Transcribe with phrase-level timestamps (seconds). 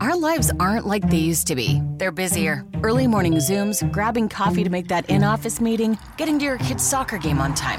[0.00, 1.82] Our lives aren't like they used to be.
[1.98, 2.64] They're busier.
[2.82, 6.82] Early morning Zooms, grabbing coffee to make that in office meeting, getting to your kid's
[6.82, 7.78] soccer game on time.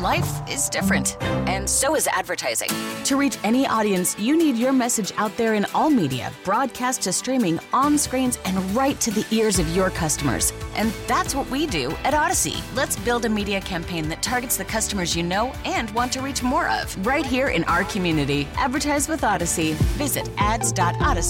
[0.00, 1.16] Life is different,
[1.48, 2.68] and so is advertising.
[3.04, 7.12] To reach any audience, you need your message out there in all media, broadcast to
[7.14, 10.52] streaming, on screens, and right to the ears of your customers.
[10.76, 12.62] And that's what we do at Odyssey.
[12.74, 16.42] Let's build a media campaign that targets the customers you know and want to reach
[16.42, 18.46] more of, right here in our community.
[18.56, 19.72] Advertise with Odyssey.
[19.96, 21.23] Visit ads.odyssey.com.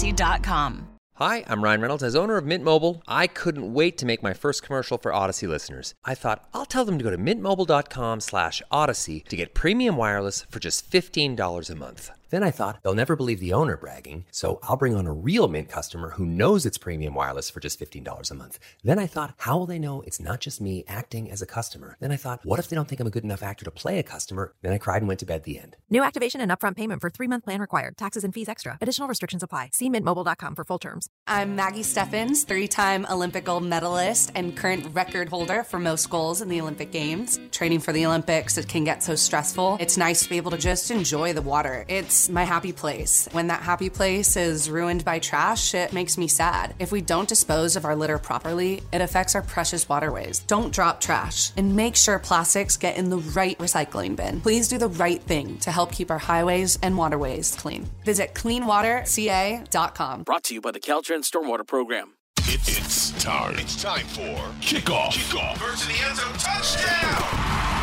[1.18, 2.02] Hi, I'm Ryan Reynolds.
[2.02, 5.46] As owner of Mint Mobile, I couldn't wait to make my first commercial for Odyssey
[5.46, 5.94] listeners.
[6.04, 10.46] I thought I'll tell them to go to mintmobile.com slash odyssey to get premium wireless
[10.50, 12.10] for just $15 a month.
[12.34, 15.46] Then I thought they'll never believe the owner bragging, so I'll bring on a real
[15.46, 18.58] Mint customer who knows it's premium wireless for just $15 a month.
[18.82, 21.96] Then I thought, how will they know it's not just me acting as a customer?
[22.00, 24.00] Then I thought, what if they don't think I'm a good enough actor to play
[24.00, 24.52] a customer?
[24.62, 25.76] Then I cried and went to bed the end.
[25.88, 27.96] New activation and upfront payment for three month plan required.
[27.96, 28.78] Taxes and fees extra.
[28.80, 29.70] Additional restrictions apply.
[29.72, 31.08] See mintmobile.com for full terms.
[31.28, 36.42] I'm Maggie Steffens, three time Olympic gold medalist and current record holder for most goals
[36.42, 37.38] in the Olympic Games.
[37.52, 39.76] Training for the Olympics, it can get so stressful.
[39.78, 41.84] It's nice to be able to just enjoy the water.
[41.86, 43.28] It's my happy place.
[43.32, 46.74] When that happy place is ruined by trash, it makes me sad.
[46.78, 50.40] If we don't dispose of our litter properly, it affects our precious waterways.
[50.40, 54.40] Don't drop trash and make sure plastics get in the right recycling bin.
[54.40, 57.88] Please do the right thing to help keep our highways and waterways clean.
[58.04, 60.22] Visit cleanwaterca.com.
[60.22, 62.14] Brought to you by the Caltrans Stormwater Program.
[62.46, 63.56] It, it's time.
[63.58, 65.12] It's time for kickoff.
[65.12, 65.56] Kickoff.
[65.56, 66.32] First to the end zone.
[66.38, 67.74] Touchdown.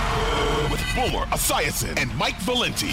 [0.71, 2.91] With Boomer Esiason and Mike Valenti.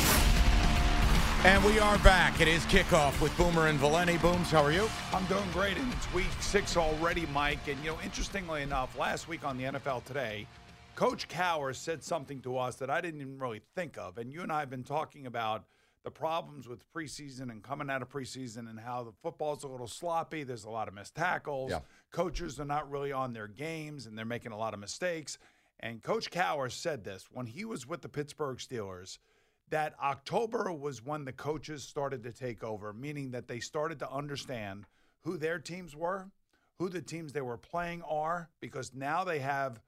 [1.45, 2.41] And we are back.
[2.41, 4.19] It is kickoff with Boomer and Valenti.
[4.19, 4.89] Booms, how are you?
[5.13, 7.69] I'm doing great, and it's week six already, Mike.
[7.69, 10.49] And, you know, interestingly enough, last week on the NFL Today,
[10.97, 14.19] Coach Cowher said something to us that I didn't even really think of.
[14.19, 15.63] And you and I have been talking about
[16.03, 19.87] the problems with preseason and coming out of preseason and how the football's a little
[19.87, 20.43] sloppy.
[20.43, 21.71] There's a lot of missed tackles.
[21.71, 21.81] Yeah.
[22.11, 25.39] Coaches are not really on their games, and they're making a lot of mistakes.
[25.79, 29.19] And Coach Cowher said this when he was with the Pittsburgh Steelers–
[29.71, 34.11] that October was when the coaches started to take over, meaning that they started to
[34.11, 34.87] understand
[35.23, 36.31] who their teams were,
[36.79, 39.81] who the teams they were playing are, because now they have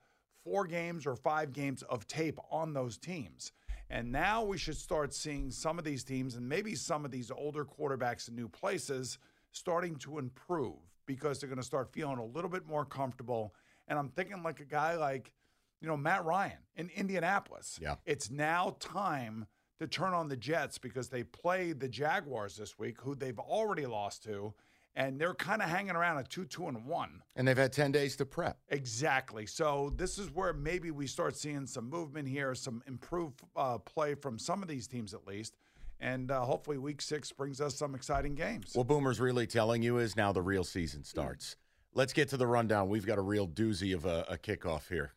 [0.44, 3.52] four games or five games of tape on those teams.
[3.88, 7.30] And now we should start seeing some of these teams and maybe some of these
[7.30, 9.18] older quarterbacks in new places
[9.52, 13.52] starting to improve because they're going to start feeling a little bit more comfortable.
[13.88, 15.32] And I'm thinking like a guy like,
[15.80, 17.80] you know, Matt Ryan in Indianapolis.
[17.82, 17.96] Yeah.
[18.04, 19.46] It's now time
[19.80, 23.86] to turn on the Jets because they play the Jaguars this week, who they've already
[23.86, 24.52] lost to,
[24.94, 27.22] and they're kind of hanging around at two, two, and one.
[27.34, 28.58] And they've had 10 days to prep.
[28.68, 29.46] Exactly.
[29.46, 34.14] So this is where maybe we start seeing some movement here, some improved uh, play
[34.14, 35.56] from some of these teams at least.
[35.98, 38.72] And uh, hopefully, week six brings us some exciting games.
[38.74, 41.56] What Boomer's really telling you is now the real season starts.
[41.94, 42.88] Let's get to the rundown.
[42.88, 45.12] We've got a real doozy of a, a kickoff here.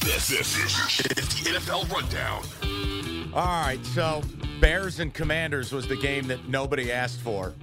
[0.00, 2.42] This, this is the NFL Rundown.
[3.34, 4.22] All right, so
[4.58, 7.54] Bears and Commanders was the game that nobody asked for.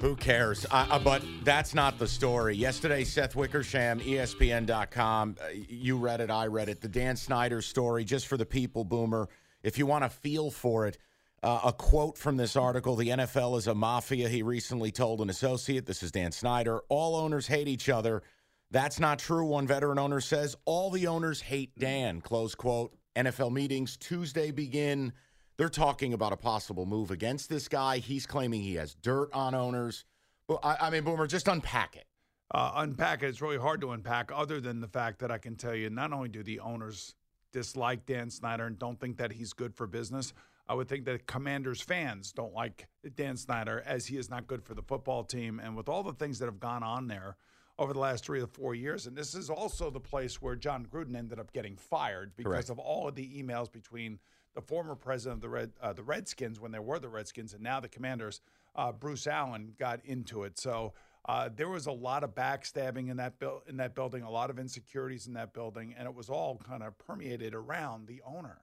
[0.00, 0.66] Who cares?
[0.68, 2.56] Uh, but that's not the story.
[2.56, 6.80] Yesterday, Seth Wickersham, ESPN.com, uh, you read it, I read it.
[6.80, 9.28] The Dan Snyder story, just for the people, Boomer.
[9.62, 10.98] If you want to feel for it,
[11.40, 15.30] uh, a quote from this article The NFL is a mafia, he recently told an
[15.30, 15.86] associate.
[15.86, 16.80] This is Dan Snyder.
[16.88, 18.24] All owners hate each other.
[18.72, 20.56] That's not true, one veteran owner says.
[20.64, 22.92] All the owners hate Dan, close quote.
[23.16, 25.12] NFL meetings Tuesday begin.
[25.56, 27.98] They're talking about a possible move against this guy.
[27.98, 30.04] He's claiming he has dirt on owners.
[30.62, 32.04] I, I mean, Boomer, just unpack it.
[32.50, 33.28] Uh, unpack it.
[33.28, 36.12] It's really hard to unpack, other than the fact that I can tell you not
[36.12, 37.14] only do the owners
[37.52, 40.34] dislike Dan Snyder and don't think that he's good for business,
[40.68, 44.62] I would think that Commanders fans don't like Dan Snyder as he is not good
[44.62, 45.58] for the football team.
[45.58, 47.36] And with all the things that have gone on there,
[47.78, 49.06] over the last three or four years.
[49.06, 52.70] And this is also the place where Jon Gruden ended up getting fired because Correct.
[52.70, 54.18] of all of the emails between
[54.54, 57.62] the former president of the Red uh, the Redskins when there were the Redskins and
[57.62, 58.40] now the Commanders.
[58.74, 60.58] Uh, Bruce Allen got into it.
[60.58, 60.94] So
[61.28, 64.48] uh, there was a lot of backstabbing in that bu- in that building, a lot
[64.48, 68.58] of insecurities in that building, and it was all kind of permeated around the owner.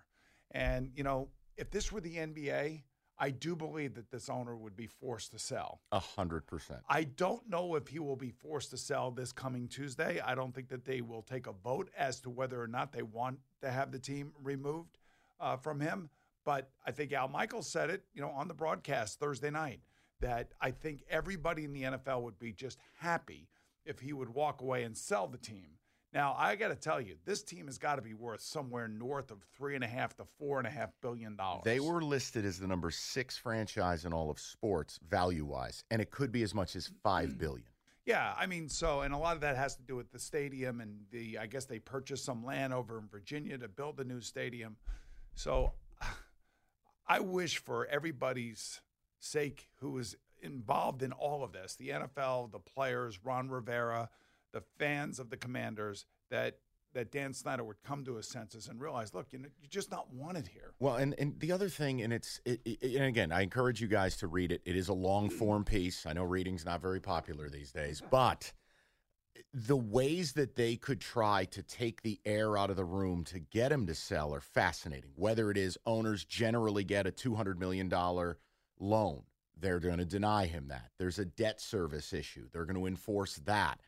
[0.52, 2.82] And you know, if this were the NBA,
[3.18, 5.82] I do believe that this owner would be forced to sell.
[5.92, 6.82] A hundred percent.
[6.90, 10.20] I don't know if he will be forced to sell this coming Tuesday.
[10.20, 13.04] I don't think that they will take a vote as to whether or not they
[13.04, 14.98] want to have the team removed
[15.40, 16.10] uh, from him.
[16.46, 19.80] But I think Al Michaels said it, you know, on the broadcast Thursday night
[20.20, 23.50] that I think everybody in the NFL would be just happy
[23.86, 25.68] if he would walk away and sell the team.
[26.14, 29.32] Now, I got to tell you, this team has got to be worth somewhere north
[29.32, 31.64] of three and a half to four and a half billion dollars.
[31.66, 36.02] They were listed as the number six franchise in all of sports value wise, and
[36.02, 37.38] it could be as much as five hmm.
[37.38, 37.68] billion.
[38.06, 40.82] Yeah, I mean, so and a lot of that has to do with the stadium
[40.82, 41.38] and the.
[41.38, 44.76] I guess they purchased some land over in Virginia to build the new stadium.
[45.36, 45.74] So,
[47.08, 48.82] I wish for everybody's
[49.20, 54.10] sake who is involved in all of this, the NFL, the players, Ron Rivera,
[54.54, 56.58] the fans of the Commanders, that
[56.94, 59.92] that Dan Snyder would come to his senses and realize, look, you know, you're just
[59.92, 60.74] not wanted here.
[60.80, 63.88] Well, and, and the other thing, and it's, it, it, and again, I encourage you
[63.88, 64.62] guys to read it.
[64.64, 66.06] It is a long form piece.
[66.06, 68.54] I know reading's not very popular these days, but
[69.54, 73.40] the ways that they could try to take the air out of the room to
[73.40, 75.12] get him to sell are fascinating.
[75.16, 77.92] Whether it is owners generally get a $200 million
[78.80, 79.24] loan,
[79.60, 80.92] they're going to deny him that.
[81.00, 83.80] There's a debt service issue, they're going to enforce that.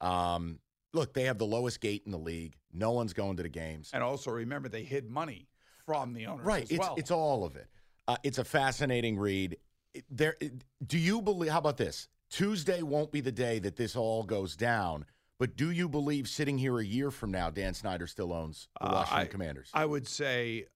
[0.00, 0.58] Um,
[0.92, 2.56] look, they have the lowest gate in the league.
[2.72, 3.90] No one's going to the games.
[3.92, 5.48] And also remember, they hid money
[5.86, 6.64] from the owners right.
[6.64, 6.94] as it's, well.
[6.96, 7.66] it's all of it.
[8.08, 9.56] Uh, it's a fascinating read.
[9.94, 11.50] It- There, it- do you believe?
[11.52, 12.08] How about this?
[12.30, 15.04] Tuesday won't be the day that this all goes down.
[15.38, 18.86] But do you believe, sitting here a year from now, Dan Snyder still owns the
[18.86, 19.70] Uh, Washington I- Commanders?
[19.74, 20.66] I would say,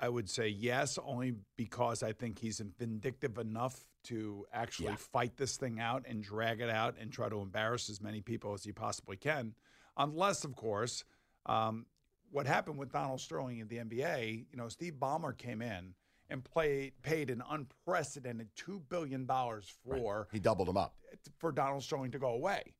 [0.00, 4.96] I would say yes, only because I think he's vindictive enough to actually Yeah.
[4.96, 8.52] fight this thing out and drag it out and try to embarrass as many people
[8.54, 9.54] as he possibly can.
[9.96, 11.04] Unless, of course,
[11.46, 11.86] um,
[12.30, 15.94] what happened with Donald Sterling in the NBA, you know, Steve Ballmer came in
[16.30, 20.96] and played paid an unprecedented two billion dollars for he doubled him up.
[21.36, 22.74] for Donald Sterling to go away.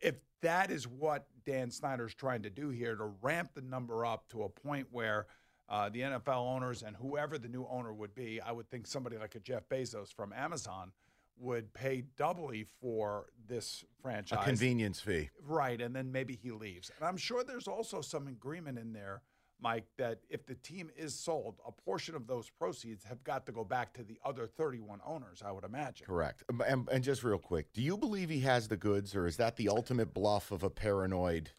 [0.00, 4.28] If that is what Dan Snyder's trying to do here to ramp the number up
[4.30, 5.26] to a point where
[5.72, 9.16] uh, the NFL owners and whoever the new owner would be, I would think somebody
[9.16, 10.92] like a Jeff Bezos from Amazon
[11.38, 14.38] would pay doubly for this franchise.
[14.42, 15.30] A convenience fee.
[15.42, 16.90] Right, and then maybe he leaves.
[16.98, 19.22] And I'm sure there's also some agreement in there,
[19.62, 23.52] Mike, that if the team is sold, a portion of those proceeds have got to
[23.52, 26.06] go back to the other 31 owners, I would imagine.
[26.06, 26.44] Correct.
[26.50, 29.38] Um, And, and just real quick, do you believe he has the goods, or is
[29.38, 31.52] that the ultimate bluff of a paranoid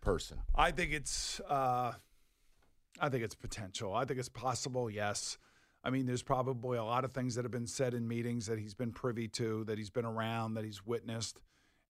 [0.00, 0.38] person?
[0.54, 1.94] I think it's uh,
[3.00, 3.94] I think it's potential.
[3.94, 5.38] I think it's possible, yes.
[5.84, 8.58] I mean, there's probably a lot of things that have been said in meetings that
[8.58, 11.40] he's been privy to, that he's been around, that he's witnessed.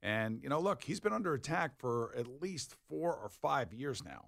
[0.02, 4.04] And, you know, look, he's been under attack for at least four or five years
[4.04, 4.26] now.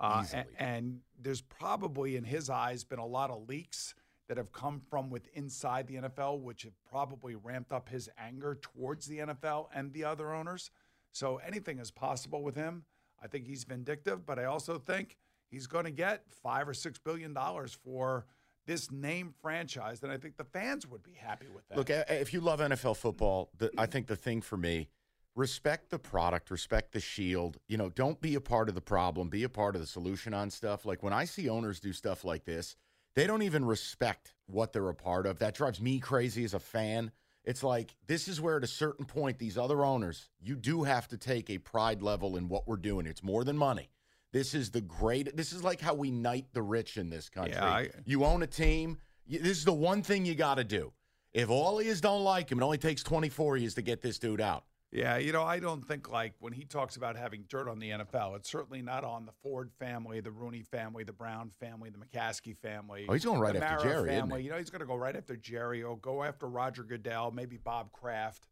[0.00, 0.44] Uh, a- Easily.
[0.58, 3.94] and there's probably, in his eyes, been a lot of leaks
[4.26, 8.58] that have come from with inside the NFL, which have probably ramped up his anger
[8.60, 10.70] towards the NFL and the other owners.
[11.12, 12.84] So anything is possible with him.
[13.22, 15.16] I think he's vindictive, but I also think
[15.54, 18.26] he's going to get five or six billion dollars for
[18.66, 21.78] this name franchise, and I think the fans would be happy with that.
[21.78, 24.88] Look, if you love NFL football, the, I think the thing for me,
[25.36, 27.58] respect the product, respect the shield.
[27.68, 30.34] You know, don't be a part of the problem, be a part of the solution
[30.34, 30.86] on stuff.
[30.86, 32.74] Like when I see owners do stuff like this,
[33.14, 35.38] they don't even respect what they're a part of.
[35.38, 37.12] That drives me crazy as a fan.
[37.44, 41.06] It's like this is where at a certain point these other owners, you do have
[41.08, 43.06] to take a pride level in what we're doing.
[43.06, 43.90] It's more than money.
[44.34, 47.54] This is the great this is like how we knight the rich in this country.
[47.54, 48.98] Yeah, I- you own a team,
[49.28, 50.92] this is the one thing you got to do.
[51.32, 54.18] If all he is don't like him, it only takes 24 years to get this
[54.18, 54.64] dude out.
[54.90, 57.90] Yeah, you know, I don't think like when he talks about having dirt on the
[57.90, 61.98] NFL, it's certainly not on the Ford family, the Rooney family, the Brown family, the
[61.98, 63.06] McCaskey family.
[63.08, 64.40] Oh, he's going right after Mara Jerry, isn't family.
[64.42, 64.46] he?
[64.46, 67.56] You know, he's going to go right after Jerry or go after Roger Goodell, maybe
[67.56, 68.48] Bob Kraft.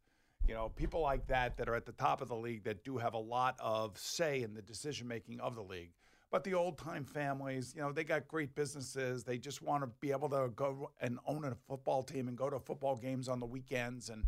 [0.46, 2.98] You know, people like that that are at the top of the league that do
[2.98, 5.92] have a lot of say in the decision making of the league.
[6.30, 9.22] But the old time families, you know, they got great businesses.
[9.22, 12.48] They just want to be able to go and own a football team and go
[12.48, 14.24] to football games on the weekends and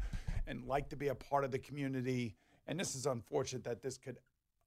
[0.46, 2.36] and like to be a part of the community.
[2.66, 4.18] And this is unfortunate that this could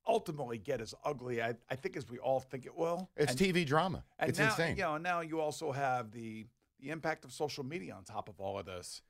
[0.07, 3.09] ultimately get as ugly, I, I think, as we all think it will.
[3.15, 4.03] It's and, TV drama.
[4.17, 4.77] and it's now, insane.
[4.77, 6.45] You know, now you also have the
[6.79, 9.01] the impact of social media on top of all of this.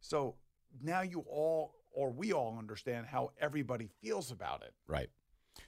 [0.00, 0.36] So
[0.82, 4.72] now you all, or we all, understand how everybody feels about it.
[4.86, 5.08] Right.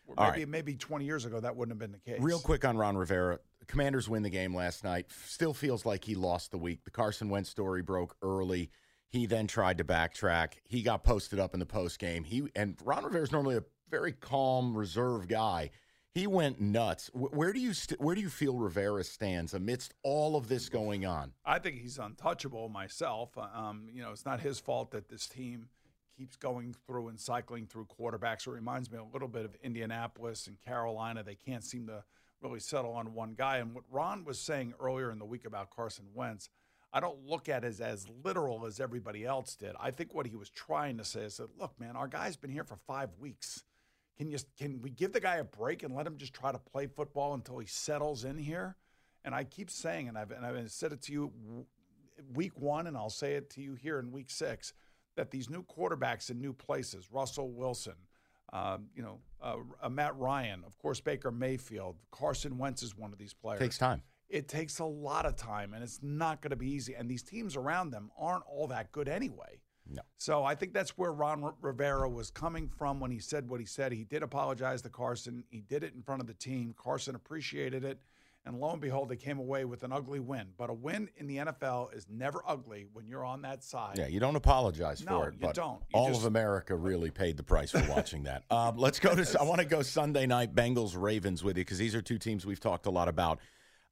[0.06, 0.48] Or maybe right.
[0.48, 2.20] maybe 20 years ago that wouldn't have been the case.
[2.22, 3.38] Real quick on Ron Rivera.
[3.66, 5.06] Commanders win the game last night.
[5.26, 6.84] Still feels like he lost the week.
[6.84, 8.70] The Carson Wentz story broke early.
[9.08, 10.54] He then tried to backtrack.
[10.64, 12.24] He got posted up in the post game.
[12.24, 15.70] He and Ron Rivera is normally a very calm, reserved guy.
[16.12, 17.08] He went nuts.
[17.12, 21.06] Where do you st- where do you feel Rivera stands amidst all of this going
[21.06, 21.32] on?
[21.44, 23.36] I think he's untouchable myself.
[23.38, 25.68] Um, you know, it's not his fault that this team
[26.20, 28.46] keeps going through and cycling through quarterbacks.
[28.46, 31.22] It reminds me a little bit of Indianapolis and Carolina.
[31.22, 32.04] They can't seem to
[32.42, 33.56] really settle on one guy.
[33.56, 36.50] And what Ron was saying earlier in the week about Carson Wentz,
[36.92, 39.72] I don't look at it as, as literal as everybody else did.
[39.80, 42.50] I think what he was trying to say is that, look, man, our guy's been
[42.50, 43.64] here for five weeks.
[44.18, 46.58] Can you can we give the guy a break and let him just try to
[46.58, 48.76] play football until he settles in here?
[49.24, 51.32] And I keep saying, and I've and I've said it to you
[52.34, 54.74] week one, and I'll say it to you here in week six,
[55.20, 57.92] that these new quarterbacks in new places, Russell Wilson,
[58.54, 63.12] um, you know, uh, uh, Matt Ryan, of course, Baker Mayfield, Carson Wentz is one
[63.12, 63.60] of these players.
[63.60, 64.02] Takes time.
[64.30, 66.94] It takes a lot of time, and it's not going to be easy.
[66.94, 69.60] And these teams around them aren't all that good anyway.
[69.86, 70.00] No.
[70.16, 73.60] So I think that's where Ron R- Rivera was coming from when he said what
[73.60, 73.92] he said.
[73.92, 75.44] He did apologize to Carson.
[75.50, 76.74] He did it in front of the team.
[76.78, 78.00] Carson appreciated it.
[78.46, 80.48] And lo and behold, they came away with an ugly win.
[80.56, 83.98] But a win in the NFL is never ugly when you're on that side.
[83.98, 85.34] Yeah, you don't apologize No, for it.
[85.34, 85.80] you but don't.
[85.92, 88.44] You all just- of America really paid the price for watching that.
[88.50, 89.40] Um, let's go to.
[89.40, 92.44] I want to go Sunday night Bengals Ravens with you because these are two teams
[92.46, 93.38] we've talked a lot about.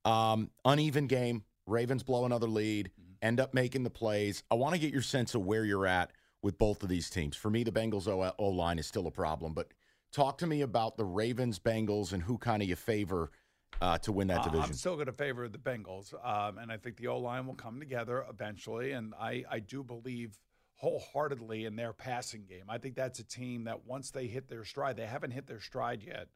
[0.05, 1.45] Um, uneven game.
[1.67, 2.87] Ravens blow another lead.
[2.99, 3.13] Mm-hmm.
[3.27, 4.43] End up making the plays.
[4.51, 6.11] I want to get your sense of where you're at
[6.43, 7.37] with both of these teams.
[7.37, 8.07] For me, the Bengals
[8.39, 9.73] O line is still a problem, but
[10.13, 13.31] talk to me about the Ravens Bengals and who kind of you favor
[13.81, 14.65] uh, to win that Uh, division.
[14.67, 17.55] I'm still going to favor the Bengals, um, and I think the O line will
[17.55, 18.93] come together eventually.
[18.93, 20.39] And I, I do believe
[20.75, 22.65] wholeheartedly in their passing game.
[22.69, 25.61] I think that's a team that once they hit their stride, they haven't hit their
[25.61, 26.29] stride yet.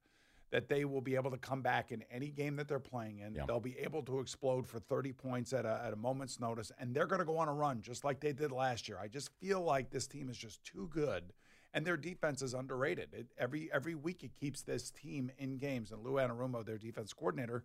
[0.50, 3.34] That they will be able to come back in any game that they're playing in.
[3.34, 3.44] Yeah.
[3.46, 6.94] They'll be able to explode for 30 points at a, at a moment's notice, and
[6.94, 8.98] they're going to go on a run just like they did last year.
[9.00, 11.32] I just feel like this team is just too good,
[11.75, 13.09] and their defense is underrated.
[13.12, 17.12] It, every every week it keeps this team in games, and Lou Anarumo, their defense
[17.12, 17.64] coordinator,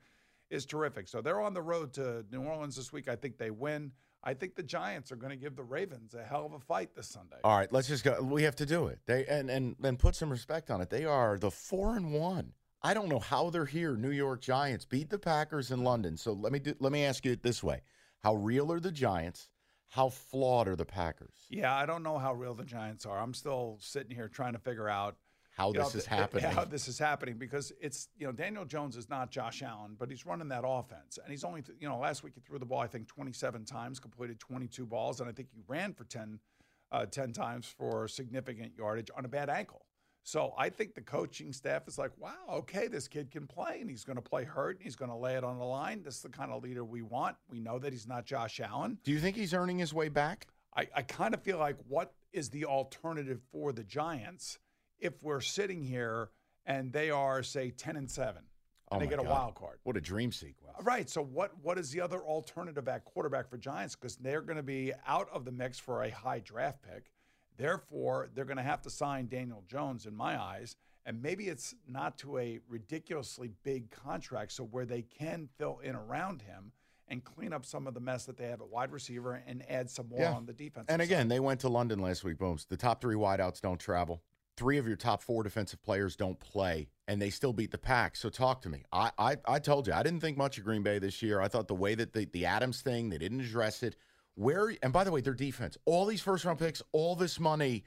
[0.50, 1.08] is terrific.
[1.08, 3.08] So they're on the road to New Orleans this week.
[3.08, 3.92] I think they win.
[4.24, 6.96] I think the Giants are going to give the Ravens a hell of a fight
[6.96, 7.38] this Sunday.
[7.44, 8.22] All right, let's just go.
[8.22, 9.00] We have to do it.
[9.06, 10.90] They and and then put some respect on it.
[10.90, 12.54] They are the four and one.
[12.82, 13.96] I don't know how they're here.
[13.96, 16.16] New York Giants beat the Packers in London.
[16.16, 17.82] So let me do, let me ask you it this way:
[18.24, 19.50] How real are the Giants?
[19.90, 21.34] How flawed are the Packers?
[21.50, 23.20] Yeah, I don't know how real the Giants are.
[23.20, 25.16] I'm still sitting here trying to figure out
[25.56, 26.44] How this know, is happening?
[26.52, 30.10] How this is happening because it's you know Daniel Jones is not Josh Allen, but
[30.10, 32.66] he's running that offense, and he's only th- you know last week he threw the
[32.66, 36.40] ball I think 27 times, completed 22 balls, and I think he ran for 10,
[36.92, 39.87] uh, 10 times for significant yardage on a bad ankle.
[40.28, 43.90] So I think the coaching staff is like, wow, okay, this kid can play, and
[43.90, 46.04] he's going to play hurt, and he's going to lay it on the line.
[46.04, 47.38] This is the kind of leader we want.
[47.50, 48.98] We know that he's not Josh Allen.
[49.06, 50.48] Do you think he's earning his way back?
[50.76, 54.60] I, I kind of feel like what is the alternative for the Giants
[55.00, 56.32] if we're sitting here
[56.66, 58.44] and they are say ten and seven
[58.92, 59.32] oh and Oh they get a God.
[59.32, 59.80] wild card.
[59.84, 60.76] What a dream sequence!
[60.84, 61.10] Right.
[61.10, 63.96] So what what is the other alternative at quarterback for Giants?
[63.96, 67.12] Because they're going to be out of the mix for a high draft pick.
[67.58, 70.76] Therefore, they're going to have to sign Daniel Jones, in my eyes.
[71.06, 75.96] And maybe it's not to a ridiculously big contract, so where they can fill in
[75.96, 76.74] around him
[77.08, 79.90] and clean up some of the mess that they have at wide receiver and add
[79.90, 80.88] some more on the defense.
[80.90, 82.38] And again, they went to London last week.
[82.38, 82.66] Booms.
[82.66, 84.22] The top three wideouts don't travel.
[84.58, 88.16] Three of your top four defensive players don't play, and they still beat the pack.
[88.16, 88.84] So talk to me.
[88.92, 91.40] I I, I told you I didn't think much of Green Bay this year.
[91.40, 93.96] I thought the way that the, the Adams thing, they didn't address it.
[94.38, 97.84] Where and by the way, their defense, all these first round picks, all this money.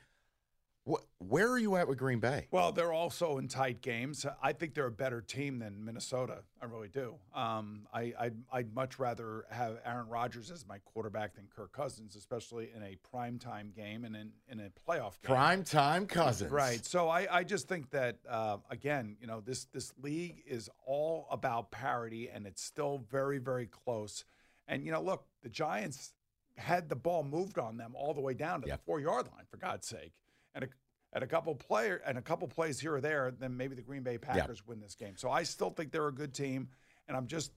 [0.83, 2.49] What, where are you at with Green Bay?
[2.51, 4.27] Well, they're also in tight games.
[4.43, 6.39] I think they're a better team than Minnesota.
[6.61, 7.15] I really do.
[7.35, 12.17] Um, I, I'd, I'd much rather have Aaron Rodgers as my quarterback than Kirk Cousins,
[12.17, 15.35] especially in a primetime game and in, in a playoff game.
[15.35, 16.51] Prime time cousins.
[16.51, 16.85] Right.
[16.85, 21.29] So I, I just think that uh, again, you know, this this league is all
[21.31, 24.25] about parity, and it's still very very close.
[24.67, 26.15] And you know, look, the Giants
[26.61, 28.79] had the ball moved on them all the way down to Yep.
[28.79, 30.13] the four yard line, for God's sake.
[30.55, 30.69] And a,
[31.13, 34.03] at a couple player and a couple plays here or there, then maybe the Green
[34.03, 35.15] Bay Packers win this game.
[35.17, 36.69] So I still think they're a good team,
[37.09, 37.53] and I'm just.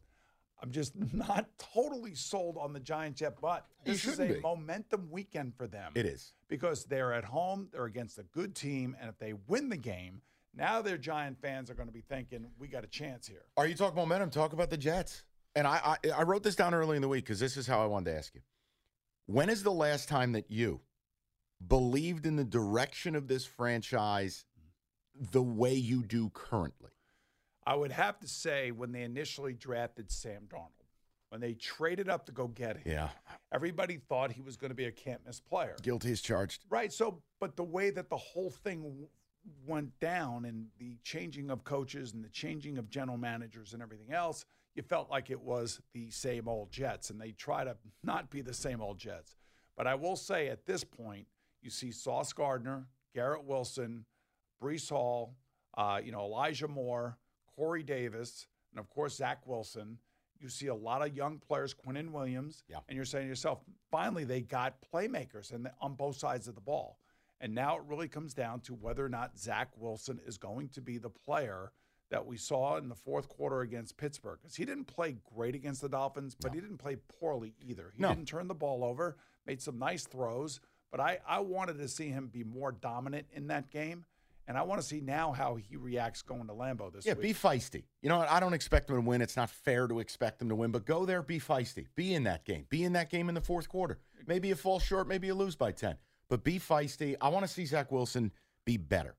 [0.62, 4.40] I'm just not totally sold on the Giants yet, but this is a be.
[4.40, 6.32] momentum weekend for them It is.
[6.48, 10.22] because they're at home, they're against a good team, and if they win the game,
[10.56, 13.42] now their Giant fans are going to be thinking, we got a chance here.
[13.58, 14.30] Are you talking momentum?
[14.30, 15.26] Talk about the Jets.
[15.54, 17.84] And I, I, I wrote this down early in the week because this is how
[17.84, 18.40] I wanted to ask you.
[19.26, 20.82] When is the last time that you
[21.66, 24.46] believed in the direction of this franchise
[25.16, 26.92] the way you do currently?
[27.66, 30.72] I would have to say when they initially drafted Sam Darnold,
[31.30, 33.10] when they traded up to go get him, Yeah.
[33.54, 35.76] everybody thought he was going to be a can't miss player.
[35.82, 36.66] Guilty as charged.
[36.70, 36.92] Right.
[36.92, 39.08] So, but the way that the whole thing
[39.66, 44.12] went down and the changing of coaches and the changing of general managers and everything
[44.12, 44.44] else,
[44.76, 48.42] you felt like it was the same old Jets, and they try to not be
[48.42, 49.36] the same old Jets.
[49.76, 51.28] But I will say at this point,
[51.62, 54.06] you see Sauce Gardner, Garrett Wilson,
[54.62, 55.36] Breece Hall,
[55.78, 57.18] uh, you know Elijah Moore,
[57.56, 59.98] Corey Davis, and of course Zach Wilson.
[60.40, 62.80] You see a lot of young players, Quinnen Williams, Yeah.
[62.90, 66.62] and you're saying to yourself, finally they got playmakers and on both sides of the
[66.62, 67.00] ball.
[67.40, 70.82] And now it really comes down to whether or not Zach Wilson is going to
[70.82, 71.72] be the player
[72.14, 74.38] that we saw in the fourth quarter against Pittsburgh.
[74.40, 77.92] Because he didn't play great against the Dolphins, but he didn't play poorly either.
[77.96, 78.10] He No.
[78.10, 79.18] didn't turn the ball over,
[79.48, 80.60] made some nice throws.
[80.92, 84.06] But I, I wanted to see him be more dominant in that game.
[84.48, 87.24] And I want to see now how he reacts going to Lambeau this Yeah, week.
[87.24, 87.84] Yeah, be feisty.
[88.04, 88.30] You know, what?
[88.30, 89.20] I don't expect him to win.
[89.24, 91.88] It's not fair to expect him to win, but go there, be feisty.
[91.96, 92.68] Be in that game.
[92.70, 93.98] Be in that game in the fourth quarter.
[94.28, 95.96] Maybe you fall short, maybe you lose by 10,
[96.30, 97.16] but be feisty.
[97.22, 98.32] I want to see Zach Wilson
[98.66, 99.16] be better.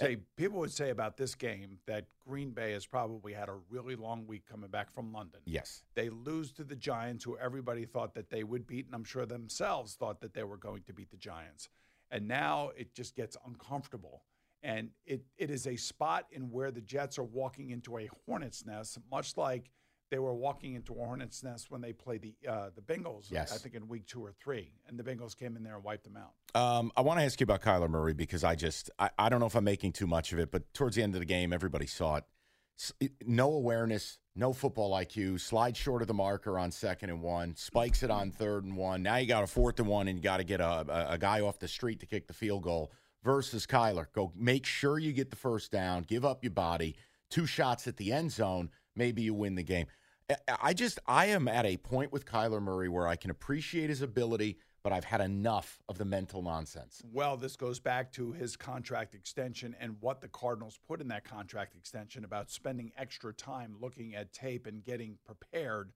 [0.00, 3.56] Eh say people would say about this game that Green Bay has probably had a
[3.68, 5.40] really long week coming back from London.
[5.44, 5.82] Yes.
[5.94, 9.26] They lose to the Giants, who everybody thought that they would beat, and I'm sure
[9.26, 11.68] themselves thought that they were going to beat the Giants.
[12.10, 14.22] And now it just gets uncomfortable.
[14.62, 18.66] And it, it is a spot in where the Jets are walking into a hornet's
[18.66, 19.70] nest, much like
[20.10, 23.30] they were walking into a hornet's nest when they played the uh, the Bengals.
[23.30, 23.52] Yes.
[23.52, 26.04] I think in week two or three, and the Bengals came in there and wiped
[26.04, 26.60] them out.
[26.60, 29.40] Um, I want to ask you about Kyler Murray because I just I, I don't
[29.40, 31.52] know if I'm making too much of it, but towards the end of the game,
[31.52, 32.24] everybody saw it.
[33.26, 35.40] No awareness, no football IQ.
[35.40, 39.02] Slide short of the marker on second and one, spikes it on third and one.
[39.02, 41.18] Now you got a fourth and one, and you got to get a, a, a
[41.18, 42.92] guy off the street to kick the field goal.
[43.24, 46.94] Versus Kyler, go make sure you get the first down, give up your body,
[47.30, 49.86] two shots at the end zone, maybe you win the game.
[50.60, 54.02] I- just I am at a point with Kyler Murray where I can appreciate his
[54.02, 57.00] ability, but I've had enough of the mental nonsense.
[57.10, 61.24] Well, this goes back to his contract extension and what the Cardinals put in that
[61.24, 65.92] contract extension about spending extra time looking at tape and getting prepared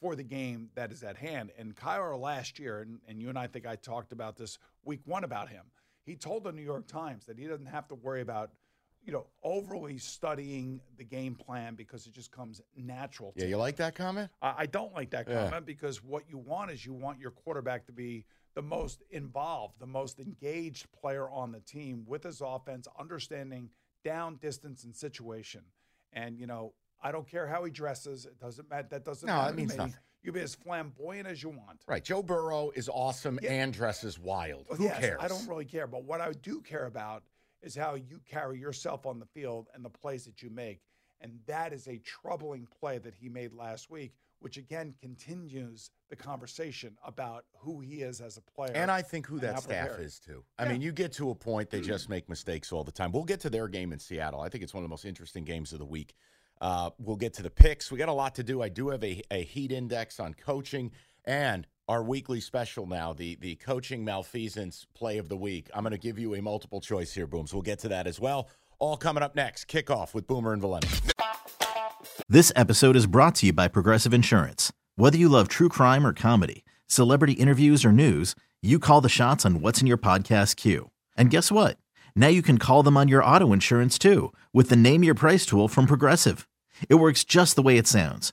[0.00, 1.52] for the game that is at hand.
[1.56, 5.00] And Kyler last year, and, and you and I think I talked about this week
[5.04, 5.66] one about him.
[6.04, 8.50] He told the New York Times that he doesn't have to worry about,
[9.06, 13.54] you know, overly studying the game plan because it just comes natural to Yeah, you
[13.54, 13.60] him.
[13.60, 14.30] like that comment?
[14.42, 15.44] I I don't like that Yeah.
[15.48, 19.78] comment because what you want is you want your quarterback to be the most involved,
[19.78, 23.70] the most engaged player on the team with his offense, understanding
[24.02, 25.62] down, distance, and situation.
[26.12, 28.88] And you know, I don't care how he dresses; it doesn't matter.
[28.90, 29.50] That doesn't No, matter.
[29.52, 29.76] that means me.
[29.76, 29.94] nothing.
[30.22, 31.84] You be as flamboyant as you want.
[31.86, 32.02] Right.
[32.02, 33.52] Joe Burrow is awesome Yeah.
[33.52, 34.66] and dresses wild.
[34.70, 35.20] Who yes, cares?
[35.20, 35.86] I don't really care.
[35.86, 37.22] But what I do care about
[37.62, 40.80] is how you carry yourself on the field and the plays that you make.
[41.20, 46.16] And that is a troubling play that he made last week, which again continues the
[46.16, 48.72] conversation about who he is as a player.
[48.74, 50.04] And I think who that staff prepared.
[50.04, 50.44] is too.
[50.58, 50.72] I Yeah.
[50.72, 53.12] mean, you get to a point they just make mistakes all the time.
[53.12, 54.40] We'll get to their game in Seattle.
[54.42, 56.14] I think it's one of the most interesting games of the week.
[56.60, 57.90] Uh, we'll get to the picks.
[57.90, 58.62] We got a lot to do.
[58.62, 60.92] I do have a, a heat index on coaching
[61.24, 65.70] and our weekly special now, the the coaching malfeasance play of the week.
[65.74, 67.52] I'm going to give you a multiple choice here, Booms.
[67.52, 68.48] We'll get to that as well.
[68.78, 69.68] All coming up next.
[69.68, 70.88] Kickoff with Boomer and Valenti.
[72.28, 74.72] This episode is brought to you by Progressive Insurance.
[74.96, 79.46] Whether you love true crime or comedy, celebrity interviews or news, you call the shots
[79.46, 80.90] on what's in your podcast queue.
[81.16, 81.78] And guess what?
[82.14, 85.46] Now you can call them on your auto insurance too with the Name Your Price
[85.46, 86.48] tool from Progressive.
[86.88, 88.32] It works just the way it sounds.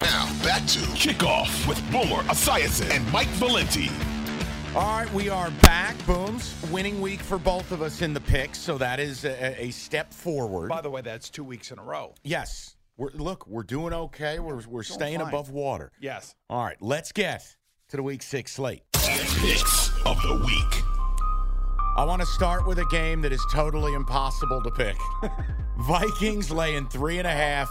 [0.00, 3.90] Now, back to Kickoff with Boomer Esiason and Mike Valenti.
[4.74, 5.94] All right, we are back.
[6.06, 6.54] Booms.
[6.70, 10.12] Winning week for both of us in the picks, so that is a, a step
[10.12, 10.68] forward.
[10.68, 12.14] By the way, that's two weeks in a row.
[12.24, 12.76] yes.
[12.96, 14.38] We're, look, we're doing okay.
[14.38, 15.26] We're, we're staying fine.
[15.26, 15.90] above water.
[16.00, 16.36] Yes.
[16.48, 17.44] All right, let's get
[17.88, 18.82] to the week six slate.
[18.92, 20.82] Picks of the week.
[21.96, 24.96] I want to start with a game that is totally impossible to pick.
[25.78, 27.68] Vikings laying three and a half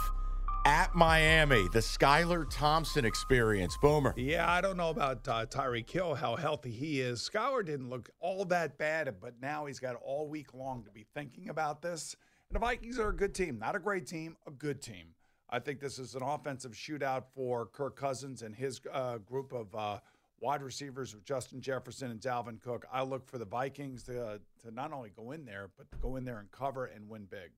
[0.65, 3.77] at Miami, the Skylar Thompson experience.
[3.81, 4.13] Boomer.
[4.17, 7.29] Yeah, I don't know about uh, Tyreek Hill, how healthy he is.
[7.33, 11.05] Skylar didn't look all that bad, but now he's got all week long to be
[11.13, 12.15] thinking about this.
[12.49, 15.07] And the Vikings are a good team, not a great team, a good team.
[15.49, 19.73] I think this is an offensive shootout for Kirk Cousins and his uh, group of
[19.75, 19.99] uh,
[20.39, 22.85] wide receivers with Justin Jefferson and Dalvin Cook.
[22.91, 26.15] I look for the Vikings to, to not only go in there, but to go
[26.15, 27.51] in there and cover and win big.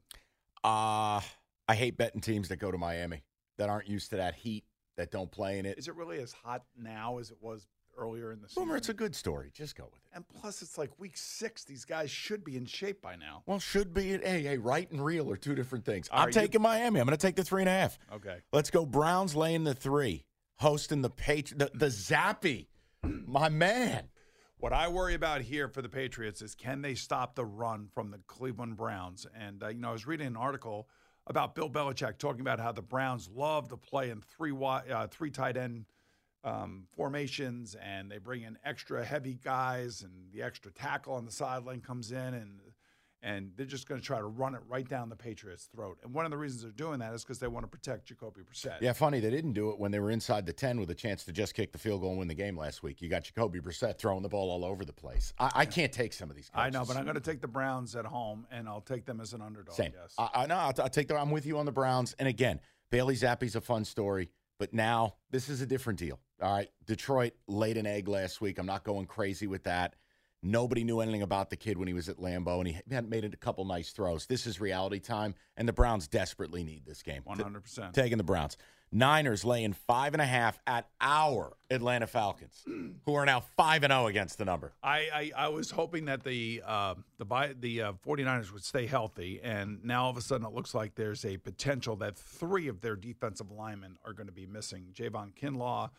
[0.64, 1.22] Uh,
[1.68, 3.24] I hate betting teams that go to Miami
[3.58, 4.66] that aren't used to that heat,
[4.98, 5.78] that don't play in it.
[5.78, 8.64] Is it really as hot now as it was earlier in the season?
[8.64, 9.52] Boomer, it's a good story.
[9.54, 10.16] Just go with it.
[10.16, 11.64] And plus, it's like week six.
[11.64, 13.44] These guys should be in shape by now.
[13.46, 14.18] Well, should be.
[14.18, 16.08] Hey, hey, right and real are two different things.
[16.12, 17.00] All I'm you- taking Miami.
[17.00, 17.98] I'm going to take the three and a half.
[18.14, 18.38] Okay.
[18.52, 18.86] Let's go.
[18.86, 20.26] Browns laying the three,
[20.58, 22.68] hosting the Patri- the, the Zappe.
[23.04, 24.10] My man.
[24.58, 28.10] What I worry about here for the Patriots is can they stop the run from
[28.10, 29.28] the Cleveland Browns?
[29.38, 30.88] And uh, you know, I was reading an article
[31.28, 35.32] about Bill Belichick talking about how the Browns love to play in three uh, three
[35.32, 35.86] tight end
[36.44, 41.32] um, formations, and they bring in extra heavy guys, and the extra tackle on the
[41.32, 42.60] sideline comes in, and
[43.26, 45.98] and they're just going to try to run it right down the Patriots' throat.
[46.04, 48.42] And one of the reasons they're doing that is because they want to protect Jacoby
[48.42, 48.80] Brissett.
[48.82, 51.24] Yeah, funny they didn't do it when they were inside the ten with a chance
[51.26, 53.02] to just kick the field goal and win the game last week.
[53.02, 55.34] You got Jacoby Brissett throwing the ball all over the place.
[55.40, 56.50] I, I can't take some of these.
[56.50, 56.68] Guys.
[56.68, 59.20] I know, but I'm going to take the Browns at home, and I'll take them
[59.20, 59.76] as an underdog.
[59.76, 59.92] Same.
[60.00, 60.14] Yes.
[60.20, 60.58] I, I know.
[60.58, 61.18] I'll, I'll take the.
[61.18, 62.16] I'm with you on the Browns.
[62.20, 62.60] And again,
[62.92, 66.20] Bailey Zappe's a fun story, but now this is a different deal.
[66.42, 68.60] All right, Detroit laid an egg last week.
[68.60, 69.96] I'm not going crazy with that.
[70.46, 73.26] Nobody knew anything about the kid when he was at Lambeau, and he had made
[73.26, 74.28] a couple nice throws.
[74.28, 77.24] This is reality time, and the Browns desperately need this game.
[77.28, 77.94] 100%.
[77.94, 78.56] Taking the Browns.
[78.92, 82.64] Niners laying five and a half at our Atlanta Falcons,
[83.06, 84.74] who are now five and zero against the number.
[84.84, 88.86] I, I, I was hoping that the uh, the buy, the uh, 49ers would stay
[88.86, 92.68] healthy, and now all of a sudden it looks like there's a potential that three
[92.68, 95.90] of their defensive linemen are going to be missing: Javon Kinlaw,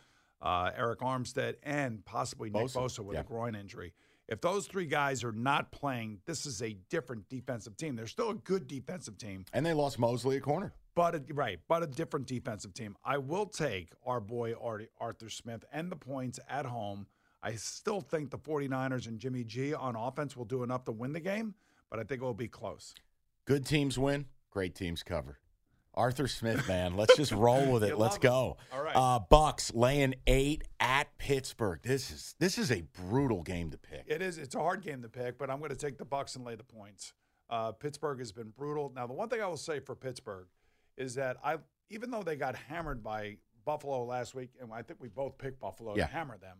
[0.41, 3.21] uh, Arik Armstead, and possibly Nick Bosa, Bosa with yeah.
[3.21, 3.93] a groin injury.
[4.27, 7.95] If those three guys are not playing, this is a different defensive team.
[7.95, 10.73] They're still a good defensive team, And they lost Moseley at corner.
[10.95, 12.97] but a, right, but a different defensive team.
[13.05, 14.53] I will take our boy
[14.99, 17.07] Arthur Smith and the points at home.
[17.41, 21.13] I still think the 49ers and Jimmy G on offense will do enough to win
[21.13, 21.53] the game,
[21.89, 22.93] but I think it will be close.
[23.45, 25.39] Good teams win, great teams cover.
[25.97, 27.97] Arthur Smith, man, let's just roll with it.
[27.97, 28.21] Let's love it.
[28.21, 28.57] go.
[28.71, 28.95] All right.
[28.95, 31.79] Uh, Bucks laying eight at Pittsburgh.
[31.83, 34.03] This is this is a brutal game to pick.
[34.07, 34.37] It is.
[34.37, 36.55] It's a hard game to pick, but I'm going to take the Bucks and lay
[36.55, 37.13] the points.
[37.49, 38.91] Uh, Pittsburgh has been brutal.
[38.95, 40.47] Now, the one thing I will say for Pittsburgh
[40.97, 41.57] is that I,
[41.89, 45.59] even though they got hammered by Buffalo last week, and I think we both picked
[45.59, 46.05] Buffalo Yeah.
[46.07, 46.57] to hammer them,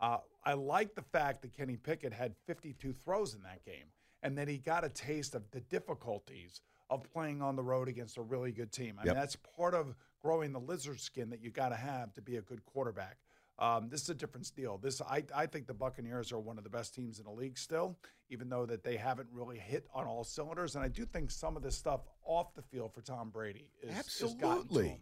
[0.00, 3.86] uh, I like the fact that Kenny Pickett had 52 throws in that game,
[4.22, 8.16] and that he got a taste of the difficulties of playing on the road against
[8.16, 8.96] a really good team.
[8.98, 9.14] I Yep.
[9.14, 12.36] mean, that's part of growing the lizard skin that you got to have to be
[12.36, 13.18] a good quarterback.
[13.58, 14.76] Um, this is a different deal.
[14.76, 17.56] This I, I think the Buccaneers are one of the best teams in the league
[17.56, 17.96] still,
[18.28, 20.74] even though that they haven't really hit on all cylinders.
[20.74, 23.94] And I do think some of this stuff off the field for Tom Brady is
[23.96, 25.00] has gotten to Absolutely.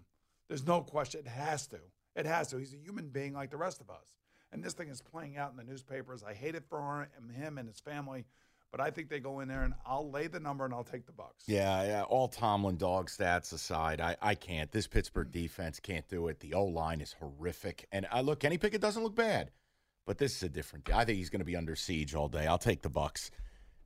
[0.49, 1.21] There's no question.
[1.21, 1.81] It has to.
[2.15, 2.59] It has to.
[2.59, 4.15] He's a human being like the rest of us.
[4.53, 6.23] And this thing is playing out in the newspapers.
[6.23, 8.25] I hate it for him and his family,
[8.75, 11.07] but I think they go in there and I'll lay the number and I'll take
[11.07, 11.45] the Bucks.
[11.47, 12.03] Yeah, yeah.
[12.03, 14.69] All Tomlin dog stats aside, I, I can't.
[14.73, 15.33] This Pittsburgh mm.
[15.33, 16.41] defense can't do it.
[16.41, 17.87] The O line is horrific.
[17.93, 19.53] And I look, Kenny Pickett doesn't look bad,
[20.07, 20.93] but this is a different.
[20.93, 22.49] I think he's going to be under siege all day.
[22.49, 23.31] I'll take the Bucks.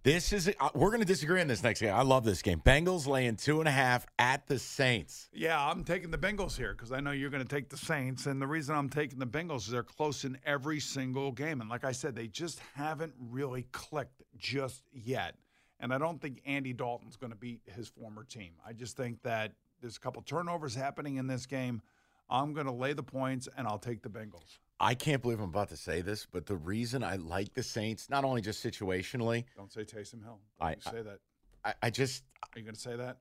[0.05, 0.49] This is.
[0.61, 1.93] Uh, we're going to disagree on this next game.
[1.93, 2.63] I love this game.
[2.65, 5.29] Bengals laying two and a half at the Saints.
[5.33, 8.27] Yeah, I'm taking the Bengals here because I know you're going to take the Saints.
[8.27, 11.61] And the reason I'm taking the Bengals is they're close in every single game.
[11.61, 15.35] And like I said, they just haven't really clicked just yet.
[15.81, 18.53] And I don't think Andy Dalton's going to beat his former team.
[18.65, 21.83] I just think that there's a couple turnovers happening in this game.
[22.31, 24.59] I'm going to lay the points and I'll take the Bengals.
[24.81, 28.09] I can't believe I'm about to say this, but the reason I like the Saints,
[28.09, 30.39] not only just situationally, Don't say Taysom Hill.
[30.61, 31.19] I- Don't you say that.
[31.65, 33.19] I, I just, Are you going to say that?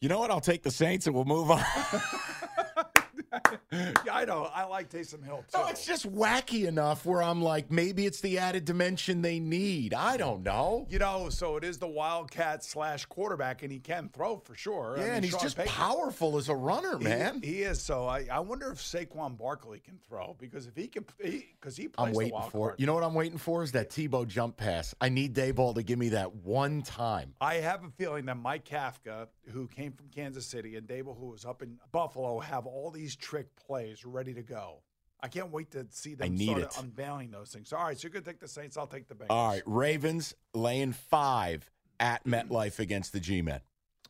[0.00, 0.30] you know what?
[0.30, 1.62] I'll take the Saints and we'll move on.
[3.72, 4.50] yeah, I know.
[4.54, 5.58] I like Taysom Hill too.
[5.58, 9.94] No, it's just wacky enough where I'm like, maybe it's the added dimension they need.
[9.94, 10.86] I don't know.
[10.90, 14.94] You know, so it is the Wildcat slash quarterback, and he can throw for sure.
[14.96, 17.40] I Yeah, mean, and he's Sean just Payton- powerful as a runner, man.
[17.42, 17.80] He, is.
[17.80, 21.88] So I, I wonder if Saquon Barkley can throw because if he can, because he,
[21.88, 22.80] plays I'm waiting for card.
[22.80, 24.94] You know what I'm waiting for is that Tebow jump pass.
[25.00, 27.34] I need Daboll to give me that one time.
[27.40, 31.26] I have a feeling that Mike Kafka, who came from Kansas City, and Daboll, who
[31.26, 34.82] was up in Buffalo, have all these trick plays ready to go.
[35.22, 36.76] I can't wait to see them I need start it.
[36.78, 37.72] unveiling those things.
[37.72, 38.76] All right, so you're going to take the Saints.
[38.76, 39.26] I'll take the Bengals.
[39.30, 43.60] All right, Ravens laying five at MetLife against the G-Men.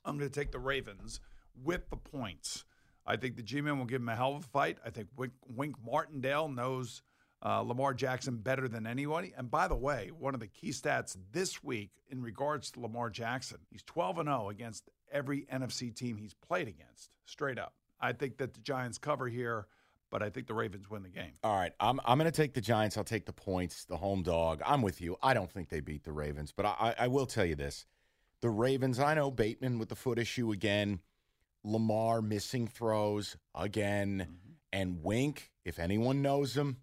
[0.04, 1.20] I'm going to take the Ravens
[1.62, 2.64] with the points.
[3.06, 4.78] I think the G-Men will give him a hell of a fight.
[4.84, 7.02] I think Wink, Wink Martindale knows
[7.44, 9.34] uh, Lamar Jackson better than anybody.
[9.36, 13.10] And by the way, one of the key stats this week in regards to Lamar
[13.10, 17.74] Jackson, he's 12 and 0 against every NFC team he's played against, straight up.
[18.02, 19.66] I think that the Giants cover here,
[20.10, 21.32] but I think the Ravens win the game.
[21.44, 22.98] All right, I'm I'm going to take the Giants.
[22.98, 24.60] I'll take the points, the home dog.
[24.66, 25.16] I'm with you.
[25.22, 27.86] I don't think they beat the Ravens, but I, I will tell you this:
[28.40, 28.98] the Ravens.
[28.98, 31.00] I know Bateman with the foot issue again,
[31.64, 34.52] Lamar missing throws again, Mm-hmm.
[34.72, 35.50] and Wink.
[35.64, 36.78] If anyone knows him,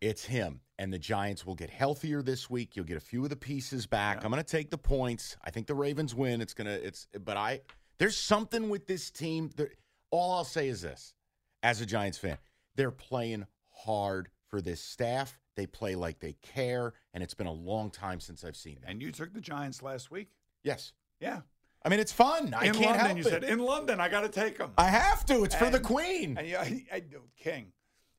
[0.00, 0.60] it's him.
[0.78, 2.74] And the Giants will get healthier this week.
[2.74, 4.24] You'll get a few of the pieces back.
[4.24, 5.36] I'm going to take the points.
[5.44, 6.40] I think the Ravens win.
[6.40, 7.60] It's going to it's but I
[7.98, 9.50] there's something with this team.
[9.56, 9.72] That,
[10.10, 11.14] all I'll say is this
[11.62, 12.38] as a Giants fan,
[12.76, 15.38] they're playing hard for this staff.
[15.56, 18.90] They play like they care, and it's been a long time since I've seen that.
[18.90, 20.28] And you took the Giants last week?
[20.62, 20.92] Yes.
[21.20, 21.40] Yeah.
[21.84, 22.54] I mean, it's fun.
[22.54, 23.30] I in can't London, help you it.
[23.30, 24.72] said, in London, I got to take them.
[24.78, 25.44] I have to.
[25.44, 26.36] It's for the Queen.
[26.38, 27.02] And yeah, I, I,
[27.38, 27.72] King.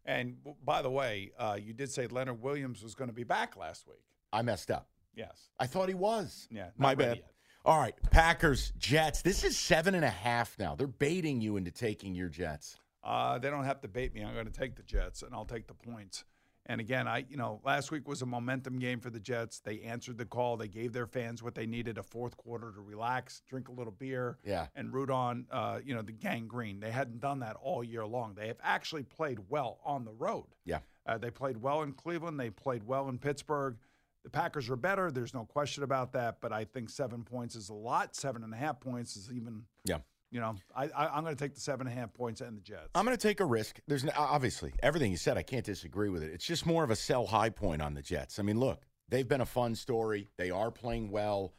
[0.06, 3.56] And by the way, uh, you did say Leonard Williams was going to be back
[3.56, 4.02] last week.
[4.34, 4.88] I messed up.
[5.16, 5.50] Yes.
[5.60, 6.48] I thought he was.
[6.52, 6.70] Yeah.
[6.78, 7.18] My bad.
[7.18, 7.31] yet.
[7.64, 9.22] All right, Packers, Jets.
[9.22, 10.74] This is seven and a half now.
[10.76, 12.78] They're baiting you into taking your Jets.
[13.04, 14.22] Uh, they don't have to bait me.
[14.24, 16.24] I'm going to take the Jets, and I'll take the points.
[16.68, 19.60] And again, I you know last week was a momentum game for the Jets.
[19.60, 20.58] They answered the call.
[20.58, 23.92] They gave their fans what they needed: a fourth quarter to relax, drink a little
[23.94, 24.68] beer, Yeah.
[24.76, 26.80] and root on uh, you know the Gang Green.
[26.80, 28.34] They hadn't done that all year long.
[28.36, 30.46] They have actually played well on the road.
[30.66, 30.80] Yeah.
[31.06, 32.40] Uh, they played well in Cleveland.
[32.40, 33.78] They played well in Pittsburgh.
[34.24, 35.12] The Packers are better.
[35.12, 36.42] There's no question about that.
[36.42, 38.16] But I think seven points is a lot.
[38.16, 39.64] Seven and a half points is even.
[39.86, 40.00] Yeah.
[40.34, 42.56] You know, I, I, I'm going to take the seven and a half points and
[42.56, 42.88] the Jets.
[42.96, 43.82] I'm going to take a risk.
[43.88, 45.38] There's no, obviously everything you said.
[45.38, 46.32] I can't disagree with it.
[46.32, 48.40] It's just more of a sell high point on the Jets.
[48.40, 50.30] I mean, look, they've been a fun story.
[50.38, 51.54] They are playing well.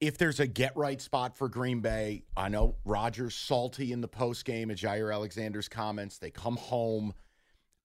[0.00, 4.08] If there's a get right spot for Green Bay, I know Rodgers salty in the
[4.08, 6.18] post game at Jaire Alexander's comments.
[6.18, 7.14] They come home.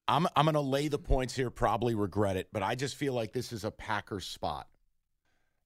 [0.09, 1.49] I'm I'm going to lay the points here.
[1.49, 4.67] Probably regret it, but I just feel like this is a Packers spot.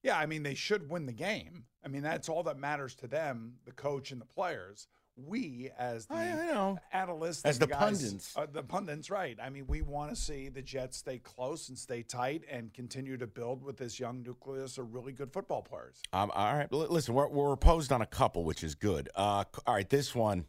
[0.04, 1.64] Yeah, I mean, they should win the game.
[1.84, 4.88] I mean, that's all that matters to them, the coach and the players.
[5.16, 6.80] We, as the I- I know.
[6.92, 8.34] analysts, As and the guys- pundits.
[8.36, 9.38] uh, the pundits, right?
[9.42, 13.16] I mean, we want to see the Jets stay close and stay tight and continue
[13.18, 16.02] to build with this young nucleus of really good football players.
[16.14, 19.08] Um, all right, listen, we're, we're opposed on a couple, which is good.
[19.16, 20.46] Uh, all right, this one,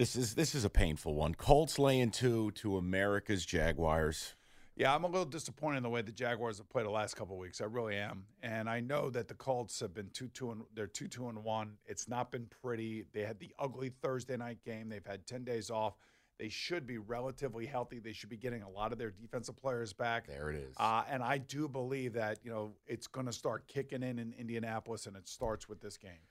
[0.00, 1.34] this is this is a painful one.
[1.34, 4.34] Colts laying two to America's Jaguars.
[4.74, 7.34] Yeah, I'm a little disappointed in the way the Jaguars have played the last couple
[7.34, 7.60] of weeks.
[7.60, 10.86] I really am, and I know that the Colts have been two two and they're
[10.86, 11.74] two two and one.
[11.84, 13.04] It's not been pretty.
[13.12, 14.88] They had the ugly Thursday night game.
[14.88, 15.98] They've had ten days off.
[16.38, 17.98] They should be relatively healthy.
[17.98, 20.26] They should be getting a lot of their defensive players back.
[20.26, 20.74] There it is.
[20.78, 24.32] Uh, and I do believe that you know it's going to start kicking in in
[24.38, 26.22] Indianapolis, and it starts with this game.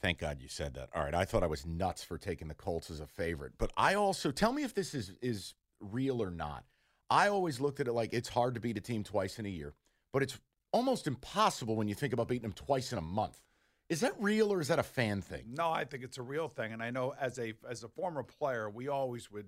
[0.00, 0.90] Thank God you said that.
[0.94, 3.72] All right, I thought I was nuts for taking the Colts as a favorite, but
[3.76, 6.64] I also tell me if this is is real or not.
[7.10, 9.48] I always looked at it like it's hard to beat a team twice in a
[9.48, 9.74] year,
[10.12, 10.38] but it's
[10.72, 13.40] almost impossible when you think about beating them twice in a month.
[13.88, 15.44] Is that real or is that a fan thing?
[15.48, 18.22] No, I think it's a real thing, and I know as a as a former
[18.22, 19.46] player, we always would,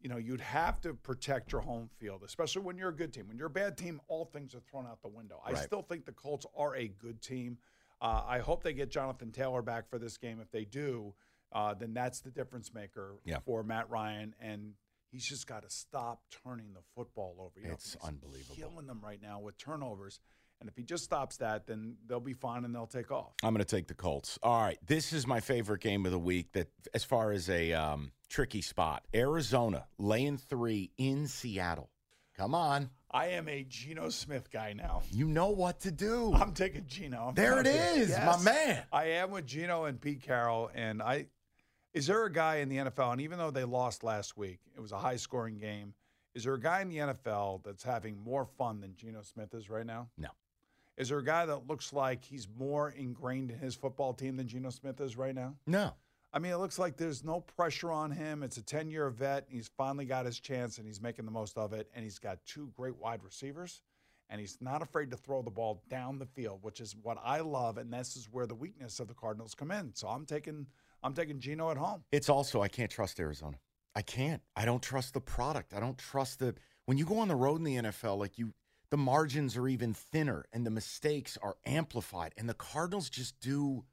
[0.00, 3.26] you know, you'd have to protect your home field, especially when you're a good team.
[3.26, 5.40] When you're a bad team, all things are thrown out the window.
[5.44, 7.58] I still think the Colts are a good team.
[8.00, 10.40] Uh, I hope they get Jonathan Taylor back for this game.
[10.40, 11.14] If they do,
[11.52, 13.40] uh, then that's the difference maker Yeah.
[13.40, 14.74] for Matt Ryan, and
[15.10, 17.60] he's just got to stop turning the football over.
[17.60, 18.56] You know, It's he's unbelievable.
[18.56, 20.20] Killing them right now with turnovers,
[20.60, 23.32] and if he just stops that, then they'll be fine and they'll take off.
[23.42, 24.38] I'm going to take the Colts.
[24.42, 26.52] All right, this is my favorite game of the week.
[26.52, 31.90] That, as far as a um, tricky spot, Arizona laying three in Seattle.
[32.36, 35.02] Come on, I am a Geno Smith guy now.
[35.10, 36.32] you know what to do.
[36.34, 37.28] I'm taking Geno.
[37.28, 38.84] I'm There it is, is, my man.
[38.92, 41.26] I am with Geno and Pete Carroll, and I.
[41.92, 44.80] Is there a guy in the NFL, and even though they lost last week, it
[44.80, 45.92] was a high-scoring game.
[46.36, 49.68] Is there a guy in the NFL that's having more fun than Geno Smith is
[49.68, 50.06] right now?
[50.16, 50.28] No.
[50.96, 54.46] Is there a guy that looks like he's more ingrained in his football team than
[54.46, 55.56] Geno Smith is right now?
[55.66, 55.94] No.
[56.32, 58.42] I mean, it looks like there's no pressure on him.
[58.42, 59.46] It's a 10 year vet.
[59.46, 61.90] And He's finally got his chance and he's making the most of it.
[61.94, 63.82] And he's got two great wide receivers.
[64.28, 67.40] And he's not afraid to throw the ball down the field, which is what I
[67.40, 67.78] love.
[67.78, 69.92] And this is where the weakness of the Cardinals come in.
[69.94, 70.66] So I'm taking
[71.02, 72.04] I'm taking Geno at home.
[72.12, 73.58] It's also I can't trust Arizona.
[73.96, 74.42] I can't.
[74.54, 75.74] I don't trust the product.
[75.74, 76.54] I don't trust the
[76.86, 78.52] when you go on the road in the NFL, like you
[78.90, 82.32] the margins are even thinner and the mistakes are amplified.
[82.36, 83.84] And the Cardinals just do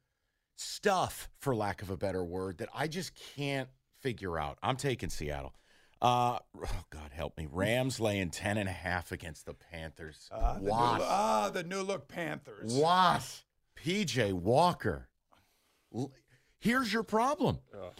[0.58, 3.68] stuff, for lack of a better word, that I just can't
[4.00, 4.58] figure out.
[4.62, 5.54] I'm taking Seattle.
[6.00, 7.48] Uh, oh God help me.
[7.50, 10.28] Rams laying 10 and a half against the Panthers.
[10.30, 12.74] Uh, the new, ah, the new look Panthers.
[12.74, 13.42] What?
[13.76, 15.08] PJ Walker.
[16.58, 17.58] Here's your problem.
[17.74, 17.90] Uh,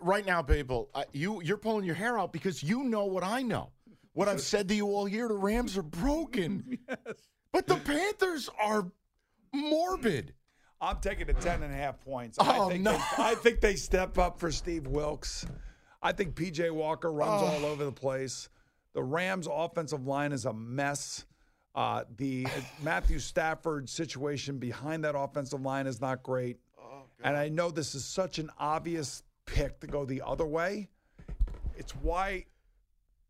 [0.00, 3.42] Right now, people, uh, you you're pulling your hair out because you know what I
[3.42, 3.70] know.
[4.12, 6.98] What I've said to you all year: the Rams are broken, yes.
[7.50, 8.86] but the Panthers are
[9.52, 10.32] morbid.
[10.84, 12.38] I'm taking the 10 and a half points.
[12.40, 12.92] Oh, I think no.
[12.92, 15.46] They, I think they step up for Steve Wilks.
[16.02, 17.46] I think PJ Walker runs Oh.
[17.46, 18.48] all over the place.
[18.92, 21.24] The Rams' offensive line is a mess.
[21.74, 22.46] Uh, the
[22.82, 26.58] Matthew Stafford situation behind that offensive line is not great.
[27.22, 30.88] and I know this is such an obvious pick to go the other way.
[31.76, 32.44] It's why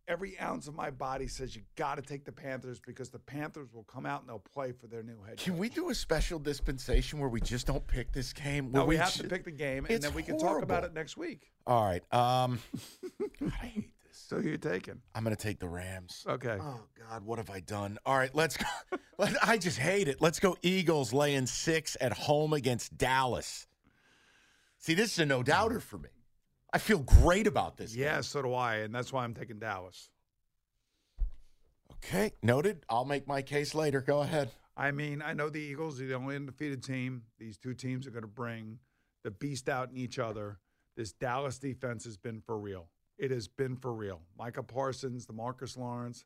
[0.09, 3.73] every ounce of my body says you got to take the Panthers because the Panthers
[3.73, 5.37] will come out and they'll play for their new head.
[5.39, 5.45] Coach.
[5.45, 8.71] Can we do a special dispensation where we just don't pick this game?
[8.71, 10.85] No, Where we have to pick the game, and It's then we can talk about
[10.85, 11.53] it next week.
[11.67, 12.03] All right.
[12.13, 12.61] Um,
[13.41, 14.19] God, I hate this.
[14.19, 15.01] So you're taking?
[15.15, 16.25] I'm going to take the Rams.
[16.29, 16.59] Okay.
[16.61, 17.99] Oh God, what have I done?
[18.07, 18.67] All right, let's go.
[19.43, 20.21] I just hate it.
[20.21, 20.57] Let's go.
[20.63, 23.67] Eagles laying six at home against Dallas.
[24.79, 26.11] See, this is a no doubter for me.
[26.75, 27.95] I feel great about this.
[27.95, 30.11] Yeah, so do I, and that's why I'm taking Dallas.
[31.93, 32.85] Okay, noted.
[32.89, 34.01] I'll make my case later.
[34.01, 34.51] Go ahead.
[34.77, 37.23] I mean, I know the Eagles are the only undefeated team.
[37.39, 38.81] These two teams are going to bring
[39.23, 40.59] the beast out in each other.
[40.97, 42.89] This Dallas defense has been for real.
[43.19, 44.23] It has been for real.
[44.37, 46.25] Micah Parsons, DeMarcus Lawrence.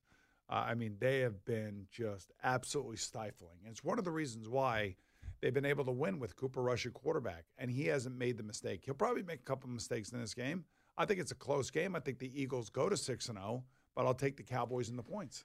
[0.49, 3.59] Uh, I mean, they have been just absolutely stifling.
[3.65, 4.97] And it's one of the reasons why
[5.41, 8.43] they've been able to win with Cooper Rush at quarterback, and he hasn't made the
[8.43, 8.83] mistake.
[8.85, 10.65] He'll probably make a couple mistakes in this game.
[10.97, 11.95] I think it's a close game.
[11.95, 14.97] I think the Eagles go to six and zero, but I'll take the Cowboys in
[14.97, 15.45] the points.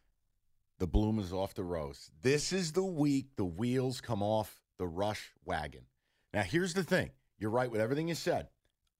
[0.80, 2.10] The bloom is off the rose.
[2.22, 5.84] This is the week the wheels come off the rush wagon.
[6.34, 7.12] Now, here's the thing.
[7.38, 8.48] You're right with everything you said.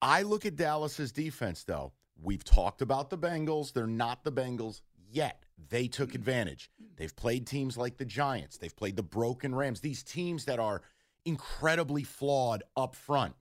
[0.00, 1.92] I look at Dallas's defense, though.
[2.22, 3.72] We've talked about the Bengals.
[3.72, 4.82] They're not the Bengals
[5.14, 5.42] yet.
[5.70, 6.16] They took mm.
[6.16, 6.70] advantage.
[6.96, 8.58] They've played teams like the Giants.
[8.58, 9.80] They've played the broken Rams.
[9.80, 10.82] These teams that are
[11.24, 13.34] incredibly flawed up front.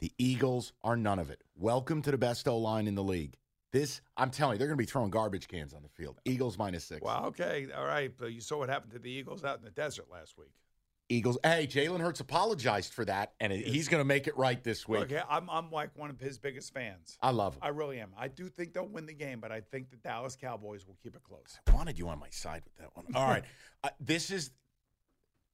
[0.00, 1.42] The Eagles are none of it.
[1.56, 3.36] Welcome to the best O line in the league.
[3.72, 6.20] This, I'm telling you, they're going to be throwing garbage cans on the field.
[6.24, 7.00] Eagles minus six.
[7.02, 7.24] Wow.
[7.26, 7.66] Okay.
[7.76, 8.12] All right.
[8.16, 10.52] But you saw what happened to the Eagles out in the desert last week.
[11.08, 11.38] Eagles.
[11.44, 15.02] Hey, Jalen Hurts apologized for that, and he's going to make it right this week.
[15.02, 15.20] Okay.
[15.28, 17.18] I'm, I'm like one of his biggest fans.
[17.20, 17.60] I love him.
[17.62, 18.10] I really am.
[18.18, 21.14] I do think they'll win the game, but I think the Dallas Cowboys will keep
[21.14, 21.58] it close.
[21.66, 23.06] I wanted you on my side with that one.
[23.14, 23.44] All right.
[23.82, 24.50] Uh, this is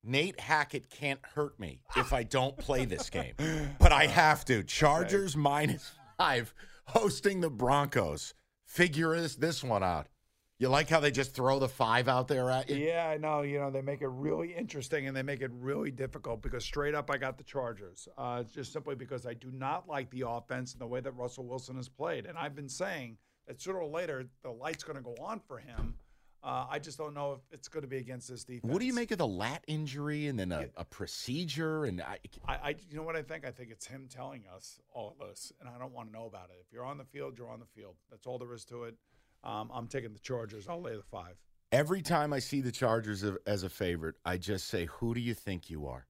[0.05, 3.35] Nate Hackett can't hurt me if I don't play this game,
[3.81, 4.63] but I have to.
[4.63, 8.35] Chargers minus five hosting the Broncos.
[8.67, 10.07] Figure this this one out.
[10.61, 12.77] You like how they just throw the five out there at you?
[12.77, 13.41] Yeah, I know.
[13.41, 16.95] You know, they make it really interesting and they make it really difficult because straight
[16.95, 18.07] up, I got the Chargers.
[18.19, 21.47] Uh, just simply because I do not like the offense and the way that Russell
[21.47, 22.27] Wilson has played.
[22.27, 23.17] And I've been saying
[23.49, 25.95] that sooner or later, the light's going to go on for him.
[26.43, 28.71] Uh, I just don't know if it's going to be against this defense.
[28.71, 31.87] What do you make of the lat injury and then a, a procedure?
[31.87, 33.47] And I, I, I, you know what I think?
[33.47, 36.27] I think it's him telling us all of this, and I don't want to know
[36.27, 36.63] about it.
[36.67, 37.95] If you're on the field, you're on the field.
[38.11, 38.97] That's all there is to it.
[39.45, 40.69] Um, I'm taking the Chargers.
[40.69, 41.37] I'll lay the five.
[41.73, 45.35] Every time I see the Chargers as a favorite, I just say, "Who do you
[45.35, 46.07] think you are?"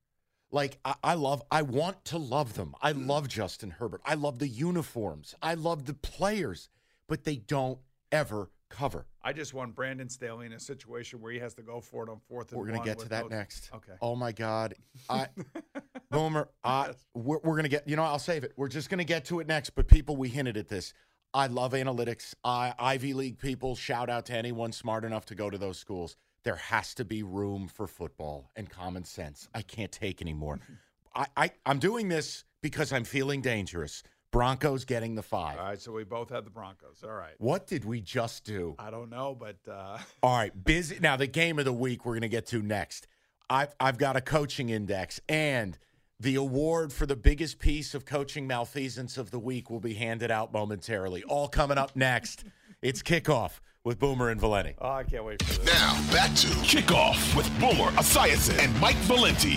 [0.53, 2.75] Like I, I love, I want to love them.
[2.83, 4.01] I love Justin Herbert.
[4.05, 5.35] I love the uniforms.
[5.41, 6.69] I love the players,
[7.09, 7.79] but they don't
[8.11, 9.07] ever cover.
[9.23, 12.09] I just want Brandon Staley in a situation where he has to go for it
[12.09, 13.71] on fourth and We're gonna one get to that no- next.
[13.75, 13.93] Okay.
[14.01, 14.75] Oh my God,
[15.09, 15.27] I,
[16.11, 17.87] Boomer, I, we're, we're gonna get.
[17.87, 18.53] You know, I'll save it.
[18.57, 19.71] We're just gonna get to it next.
[19.71, 20.95] But people, we hinted at this.
[21.33, 22.35] I love analytics.
[22.45, 23.77] I, Ivy League people.
[23.77, 26.17] Shout out to anyone smart enough to go to those schools.
[26.43, 29.49] There has to be room for football and common sense.
[29.55, 30.59] I can't take anymore.
[31.15, 34.03] I, I I'm doing this because I'm feeling dangerous.
[34.31, 35.59] Broncos getting the five.
[35.59, 37.03] All right, so we both had the Broncos.
[37.03, 37.35] All right.
[37.39, 38.77] What did we just do?
[38.79, 40.99] I don't know, but uh, All right, busy.
[41.01, 43.07] Now the game of the week we're going to get to next.
[43.49, 45.77] I've I've got a coaching index and
[46.21, 50.31] the award for the biggest piece of coaching malfeasance of the week will be handed
[50.31, 51.23] out momentarily.
[51.25, 52.45] All coming up next.
[52.83, 54.75] It's kickoff with Boomer and Valenti.
[54.79, 55.67] oh, I can't wait for this.
[55.67, 59.57] Now, back to Kickoff with Boomer Esiason and Mike Valenti.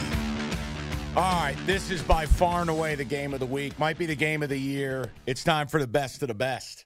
[1.16, 3.78] All right, this is by far and away the game of the week.
[3.78, 5.12] Might be the game of the year.
[5.26, 6.86] It's time for the best of the best.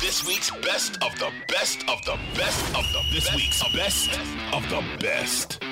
[0.00, 4.18] This week's best of the best of the best of the this week's best
[4.52, 5.62] of the best.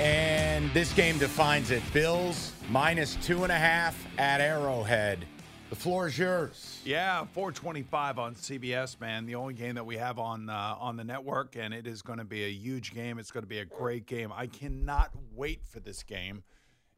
[0.00, 1.82] And this game defines it.
[1.92, 5.24] Bills minus two and a half at Arrowhead.
[5.70, 6.80] The floor is yours.
[6.84, 9.24] Yeah, 425 on CBS, man.
[9.26, 12.18] The only game that we have on uh, on the network, and it is going
[12.18, 13.18] to be a huge game.
[13.18, 14.32] It's going to be a great game.
[14.34, 16.42] I cannot wait for this game.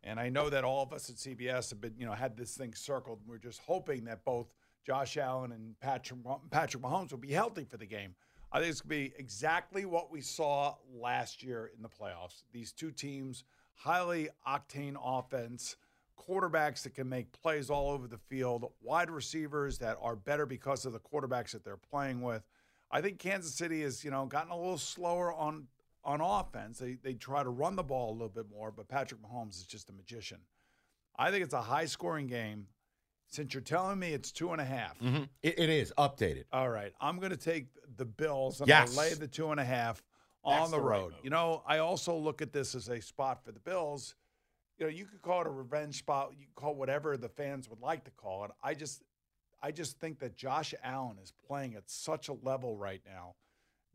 [0.03, 2.55] And I know that all of us at CBS have been, you know, had this
[2.55, 3.20] thing circled.
[3.26, 4.47] We're just hoping that both
[4.86, 6.20] Josh Allen and Patrick
[6.51, 8.14] Patrick Mahomes will be healthy for the game.
[8.57, 12.44] I think it's going to be exactly what we saw last year in the playoffs.
[12.54, 13.44] These two teams,
[13.74, 15.76] highly octane offense,
[16.18, 20.86] quarterbacks that can make plays all over the field, wide receivers that are better because
[20.86, 22.44] of the quarterbacks that they're playing with.
[22.90, 25.66] I think Kansas City has, you know, gotten a little slower on
[26.02, 26.78] on offense.
[26.78, 29.66] They they try to run the ball a little bit more, but Patrick Mahomes is
[29.66, 30.38] just a magician.
[31.18, 32.68] I think it's a high scoring game.
[33.28, 35.24] Since you're telling me it's two and a half, Mm-hmm.
[35.42, 36.44] It, it is updated.
[36.52, 37.66] all right, I'm going to take
[37.96, 38.96] the Bills and Yes.
[38.96, 40.02] I lay the two and a half
[40.44, 41.10] on That's the the right road.
[41.12, 41.20] move.
[41.24, 44.14] you know, I also look at this as a spot for the Bills.
[44.78, 46.32] You know, you could call it a revenge spot.
[46.38, 48.50] You could call it whatever the fans would like to call it.
[48.62, 49.02] I just,
[49.62, 53.34] I just think that Josh Allen is playing at such a level right now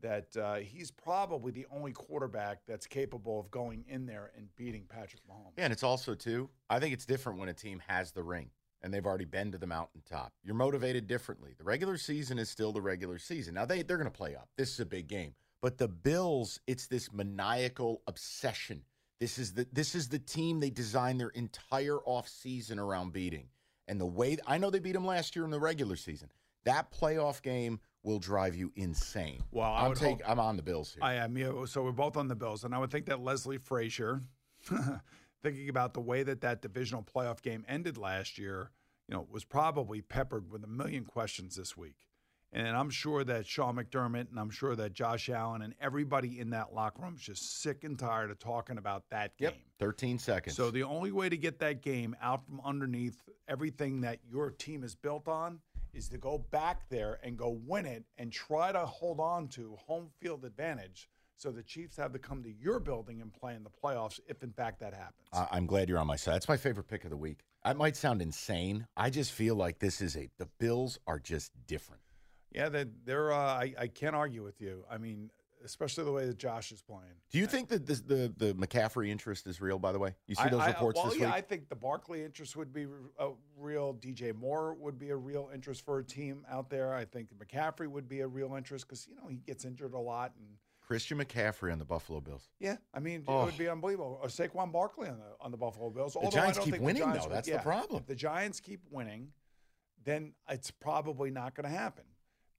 [0.01, 4.84] that uh, he's probably the only quarterback that's capable of going in there and beating
[4.89, 5.53] Patrick Mahomes.
[5.57, 6.49] Yeah, and it's also too.
[6.71, 8.49] I think it's different when a team has the ring
[8.82, 10.34] and they've already been to the mountaintop.
[10.43, 11.53] You're motivated differently.
[11.57, 13.53] The regular season is still the regular season.
[13.53, 14.49] Now they they're going to play up.
[14.57, 18.84] This is a big game, but the Bills, it's this maniacal obsession.
[19.19, 23.47] This is the this is the team they designed their entire offseason around beating.
[23.88, 26.29] And the way I know they beat them last year in the regular season.
[26.63, 29.43] That playoff game will drive you insane.
[29.51, 31.03] Well, I'm take, hope- I'm on the Bills here.
[31.03, 31.38] I am.
[31.38, 34.21] Yeah, so we're both on the Bills, and I would think that Leslie Frazier,
[35.42, 38.72] thinking about the way that that divisional playoff game ended last year,
[39.08, 42.08] you know, was probably peppered with a million questions this week.
[42.54, 46.50] And I'm sure that Sean McDermott and I'm sure that Josh Allen and everybody in
[46.50, 49.52] that locker room is just sick and tired of talking about that game.
[49.52, 50.56] Yep, 13 seconds.
[50.58, 54.84] So the only way to get that game out from underneath everything that your team
[54.84, 55.60] is built on
[55.94, 59.78] is to go back there and go win it and try to hold on to
[59.86, 61.10] home field advantage
[61.42, 64.44] so the Chiefs have to come to your building and play in the playoffs if
[64.44, 65.28] in fact that happens.
[65.34, 66.36] I- I'm glad you're on my side.
[66.36, 67.39] That's my favorite pick of the week.
[67.66, 68.88] That might sound insane.
[68.96, 72.02] I just feel like this is a the Bills are just different.
[72.52, 74.84] yeah, that they're uh, I, I can't argue with you.
[74.89, 75.30] I mean,
[75.64, 77.14] especially the way that Josh is playing.
[77.32, 79.78] Do you think that this, the the McCaffrey interest is real?
[79.80, 81.36] By the way, you see I- those I- reports well, this yeah, week.
[81.36, 82.86] I think the Barkley interest would be
[83.20, 83.94] a real.
[83.96, 86.94] DJ Moore would be a real interest for a team out there.
[86.94, 90.00] I think McCaffrey would be a real interest because you know he gets injured a
[90.00, 90.48] lot, and
[90.92, 92.50] Christian McCaffrey on the Buffalo Bills.
[92.60, 93.44] yeah, I mean Oh.
[93.44, 93.58] it would oh.
[93.58, 94.20] be unbelievable.
[94.22, 96.14] Or Saquon Barkley on the on the Buffalo Bills.
[96.14, 97.30] The Giants I don't keep winning, Giants though.
[97.30, 98.02] would- That's the problem.
[98.02, 99.32] If the Giants keep winning,
[100.04, 102.04] then it's probably not going to happen.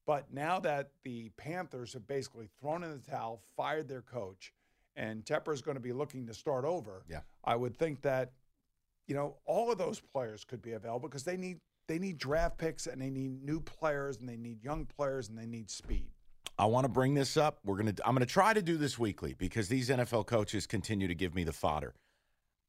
[0.07, 4.53] But now that the Panthers have basically thrown in the towel, fired their coach,
[4.97, 7.21] and Tepper is going to be looking to start over, Yeah.
[7.45, 8.33] I would think that
[9.09, 12.57] you know all of those players could be available because they need they need draft
[12.57, 16.11] picks and they need new players and they need young players and they need speed.
[16.59, 17.59] I want to bring this up.
[17.65, 17.95] We're gonna.
[18.05, 21.45] I'm gonna try to do this weekly because these NFL coaches continue to give me
[21.45, 21.95] the fodder.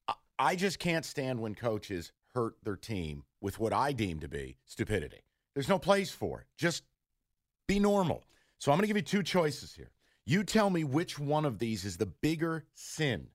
[0.08, 4.28] I, I just can't stand when coaches hurt their team with what I deem to
[4.28, 5.20] be stupidity.
[5.54, 6.48] There's no place for it.
[6.58, 6.84] Just
[7.68, 8.24] be normal.
[8.58, 9.92] So I'm gonna give you two choices here.
[10.26, 13.28] You tell me which one of these is the bigger sin.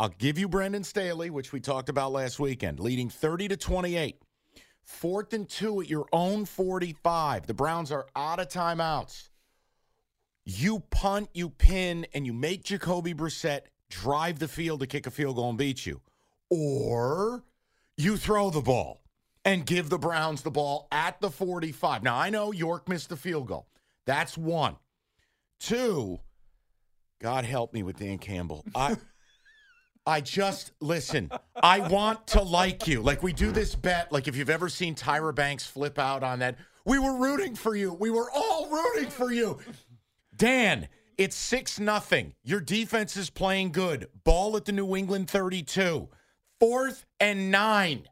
[0.00, 4.20] I'll give you Brandon Staley, which we talked about last weekend, leading 30 to 28.
[4.82, 7.46] Fourth and two at your own 45.
[7.46, 9.28] The Browns are out of timeouts.
[10.46, 15.10] You punt, you pin, and you make Jacoby Brissett drive the field to kick a
[15.10, 16.00] field goal and beat you.
[16.50, 17.44] Or
[17.96, 19.02] you throw the ball
[19.44, 22.02] and give the Browns the ball at the 45.
[22.02, 23.66] Now, I know York missed the field goal.
[24.06, 24.76] That's one.
[25.60, 26.18] Two,
[27.20, 28.64] God help me with Dan Campbell.
[28.74, 28.96] I.
[30.06, 31.30] I just listen.
[31.62, 33.00] I want to like you.
[33.00, 34.12] Like we do this bet.
[34.12, 37.74] Like if you've ever seen Tyra Banks flip out on that, we were rooting for
[37.74, 37.94] you.
[37.94, 39.58] We were all rooting for you.
[40.36, 42.34] Dan, it's six nothing.
[42.42, 44.08] Your defense is playing good.
[44.24, 46.08] Ball at the New England thirty-two.
[46.60, 48.08] Fourth and nine.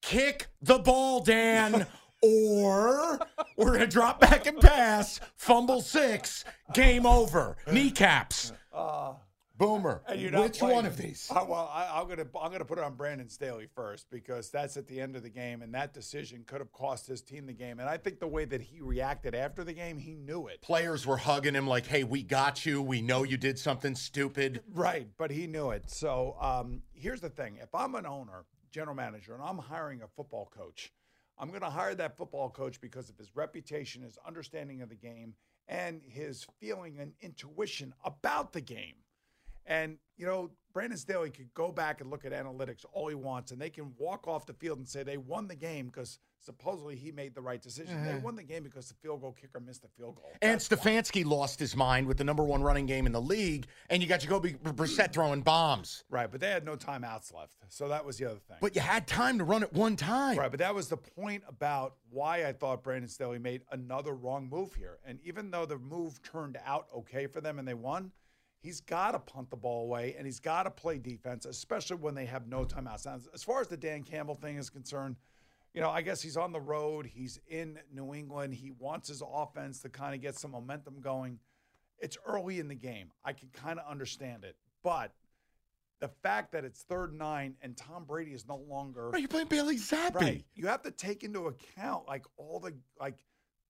[0.00, 1.86] Kick the ball, Dan.
[2.24, 3.18] Or
[3.56, 8.52] we're gonna drop back and pass, fumble six, game over, kneecaps.
[8.72, 9.14] Uh,
[9.56, 10.02] Boomer.
[10.08, 11.30] And you're not Which playing- one of these?
[11.30, 14.76] Uh, well, I, I'm gonna I'm gonna put it on Brandon Staley first because that's
[14.76, 17.52] at the end of the game, and that decision could have cost his team the
[17.52, 17.78] game.
[17.80, 20.62] And I think the way that he reacted after the game, he knew it.
[20.62, 22.80] Players were hugging him like, "Hey, we got you.
[22.82, 25.90] We know you did something stupid." Right, but he knew it.
[25.90, 30.08] So um, here's the thing: if I'm an owner, general manager, and I'm hiring a
[30.08, 30.92] football coach,
[31.38, 34.94] I'm going to hire that football coach because of his reputation, his understanding of the
[34.96, 35.34] game,
[35.68, 38.94] and his feeling and intuition about the game.
[39.66, 43.52] And, you know, Brandon Staley could go back and look at analytics all he wants,
[43.52, 46.96] and they can walk off the field and say they won the game because supposedly
[46.96, 48.02] he made the right decision.
[48.02, 48.20] They uh-huh.
[48.22, 50.30] won the game because the field goal kicker missed the field goal.
[50.40, 53.66] And That's Stefanski lost his mind with the number one running game in the league,
[53.90, 56.04] and you got Jacoby Brissett throwing bombs.
[56.10, 57.52] right, but they had no timeouts left.
[57.68, 58.56] So that was the other thing.
[58.60, 60.38] But you had time to run it one time.
[60.38, 64.48] Right, but that was the point about why I thought Brandon Staley made another wrong
[64.48, 64.98] move here.
[65.06, 68.12] And even though the move turned out okay for them and they won,
[68.62, 72.14] he's got to punt the ball away and he's got to play defense, especially when
[72.14, 73.04] they have no timeouts.
[73.04, 75.16] Now, as far as the Dan Campbell thing is concerned,
[75.74, 77.06] you know, I guess he's on the road.
[77.06, 78.54] He's in New England.
[78.54, 81.38] He wants his offense to kind of get some momentum going.
[81.98, 83.10] It's early in the game.
[83.24, 84.56] I can kind of understand it.
[84.82, 85.12] But
[86.00, 89.28] the fact that it's third and nine and Tom Brady is no longer Right, you're
[89.28, 90.16] playing Bailey Zappe.
[90.16, 90.44] Right.
[90.54, 93.24] You have to take into account like all the like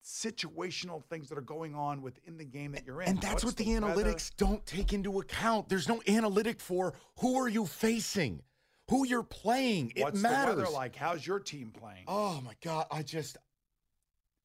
[0.05, 3.09] situational things that are going on within the game that you're in.
[3.09, 3.87] And that's What's what the, weather?
[4.13, 5.69] analytics don't take into account.
[5.69, 8.43] There's no analytic for who are you facing,
[8.89, 9.93] who you're playing.
[9.95, 10.57] It What's matters.
[10.57, 10.97] the weather like?
[10.97, 12.05] How's your team playing?
[12.09, 12.87] Oh my God!
[12.91, 13.37] I just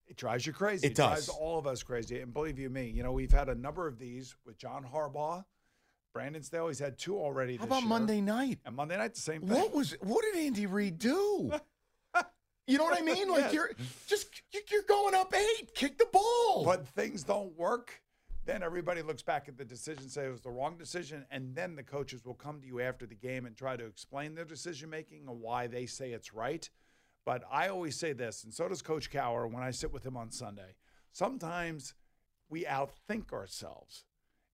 [0.08, 0.88] It drives you crazy.
[0.88, 1.36] It drives does.
[1.36, 2.20] all of us crazy.
[2.22, 5.44] And believe you me, you know, we've had a number of these with John Harbaugh,
[6.14, 6.70] Brandon Staley.
[6.70, 7.58] He's had two already.
[7.58, 7.90] how about year.
[7.90, 8.60] Monday night?
[8.66, 9.50] And Monday night, the same thing.
[9.50, 11.52] What was what did Andy Reid do?
[12.68, 13.30] you know what I mean?
[13.30, 13.54] Like Yes.
[13.54, 13.72] you're
[14.08, 15.74] just you- you're going up eight.
[15.74, 16.64] Kick the ball.
[16.66, 18.02] But things don't work.
[18.46, 21.76] Then everybody looks back at the decision, say it was the wrong decision, and then
[21.76, 24.90] the coaches will come to you after the game and try to explain their decision
[24.90, 26.70] making and why they say it's right.
[27.26, 30.16] But I always say this, and so does Coach Cowher when I sit with him
[30.16, 30.76] on Sunday.
[31.12, 31.94] Sometimes
[32.50, 34.06] we outthink ourselves,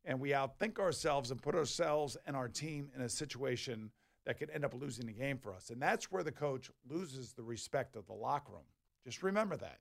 [0.05, 3.91] and we outthink ourselves and put ourselves and our team in a situation
[4.25, 5.69] that could end up losing the game for us.
[5.69, 8.61] And that's where the coach loses the respect of the locker room.
[9.03, 9.79] Just remember that.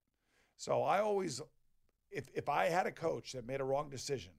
[0.56, 1.40] So I always
[2.10, 4.32] if if I had a coach that made a wrong decision,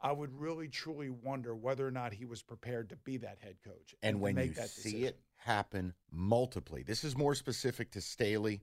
[0.00, 3.56] I would really truly wonder whether or not he was prepared to be that head
[3.64, 7.90] coach and to when make you that see it happen multiply, this is more specific
[7.92, 8.62] to Staley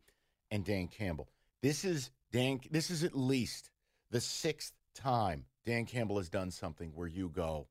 [0.52, 1.30] and Dan Campbell.
[1.62, 2.60] This is Dan.
[2.72, 3.70] This is at least
[4.12, 7.68] the sixth time Dan Campbell has done something where you go,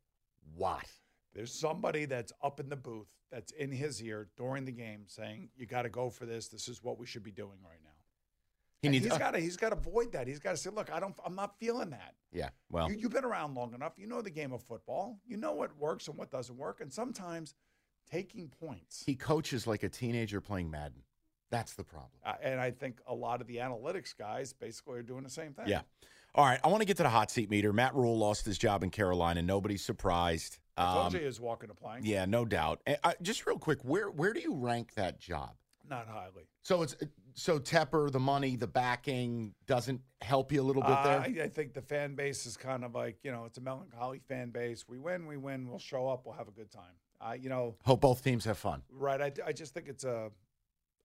[0.54, 0.86] "What?"
[1.35, 5.51] There's somebody that's up in the booth that's in his ear during the game saying,
[5.57, 6.49] "You got to go for this.
[6.49, 7.91] This is what we should be doing right now."
[8.81, 9.41] He needs, he's got to.
[9.41, 10.29] He's got to avoid that.
[10.29, 11.14] He's got to say, "Look, I don't.
[11.24, 12.51] I'm not feeling that." yeah.
[12.70, 13.95] Well, you, you've been around long enough.
[13.97, 15.18] You know the game of football.
[15.26, 16.81] You know what works and what doesn't work.
[16.81, 17.55] And sometimes
[18.11, 19.03] taking points.
[19.05, 21.03] he coaches like a teenager playing Madden.
[21.51, 22.20] That's the problem.
[22.24, 25.53] Uh, and I think a lot of the analytics guys basically are doing the same
[25.55, 25.66] thing.
[25.66, 25.81] Yeah.
[26.35, 26.61] All right.
[26.62, 27.72] I want to get to the hot seat meter.
[27.72, 29.43] Matt Rhule lost his job in Carolina.
[29.43, 30.59] Nobody's surprised.
[30.76, 32.05] Um, he was walking a plank.
[32.07, 32.81] yeah, no doubt.
[32.87, 35.51] And, uh, just real quick, where where do you rank that job?
[35.91, 36.45] Not highly.
[36.62, 36.95] So it's
[37.35, 41.20] so Tepper, the money, the backing doesn't help you a little bit Uh, there.
[41.20, 44.20] I, I think the fan base is kind of like, you know, it's a melancholy
[44.29, 44.85] fan base.
[44.89, 46.95] We win, we win, we'll show up, we'll have a good time.
[47.20, 48.83] Uh, you know, Hope both teams have fun.
[48.93, 49.20] right.
[49.20, 50.31] I, I just think it's a,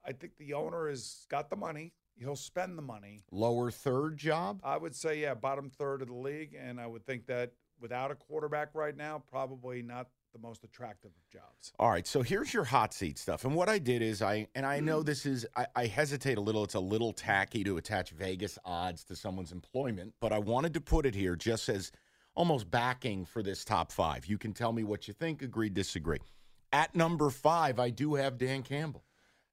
[0.05, 1.93] I think the owner has got the money.
[2.17, 3.23] He'll spend the money.
[3.31, 4.59] Lower third job.
[4.63, 6.55] I would say, yeah, bottom third of the league.
[6.59, 11.11] And I would think that without a quarterback right now, probably not the most attractive
[11.11, 11.73] of jobs.
[11.79, 13.45] All right, so here's your hot seat stuff.
[13.45, 15.05] And what I did is I and I know mm.
[15.05, 16.63] this is I, I hesitate a little.
[16.63, 20.81] It's a little tacky to attach Vegas odds to someone's employment, but I wanted to
[20.81, 21.91] put it here just as
[22.35, 24.25] almost backing for this top five.
[24.25, 26.17] You can tell me what you think, agree, disagree.
[26.71, 29.03] At number five, I do have Dan Campbell.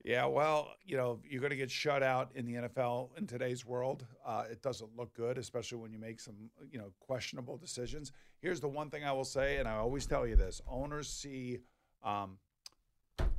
[0.03, 3.67] Yeah, well, you know, you're going to get shut out in the NFL in today's
[3.67, 4.07] world.
[4.25, 6.35] Uh, it doesn't look good, especially when you make some,
[6.71, 8.11] you know, questionable decisions.
[8.41, 11.59] Here's the one thing I will say, and I always tell you this: owners see
[12.03, 12.39] um,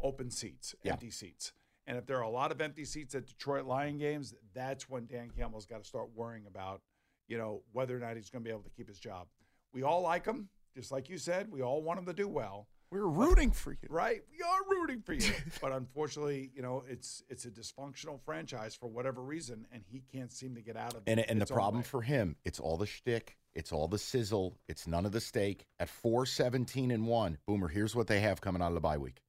[0.03, 0.93] open seats, Yeah.
[0.93, 1.53] empty seats,
[1.87, 5.07] and if there are a lot of empty seats at Detroit Lion games, that's when
[5.07, 6.81] Dan Campbell's got to start worrying about,
[7.27, 9.27] you know, whether or not he's going to be able to keep his job.
[9.73, 11.49] We all like him, just like you said.
[11.51, 12.67] We all want him to do well.
[12.91, 13.87] We're rooting for you.
[13.89, 15.31] Right, we are rooting for you,
[15.61, 20.31] but unfortunately, you know, it's it's a dysfunctional franchise for whatever reason, and he can't
[20.31, 21.09] seem to get out of it.
[21.09, 21.87] And and the problem way.
[21.87, 25.65] for him, it's all the shtick, it's all the sizzle, it's none of the steak.
[25.79, 27.69] At four seventeen and one, Boomer.
[27.69, 29.21] Here's what they have coming out of the bye week: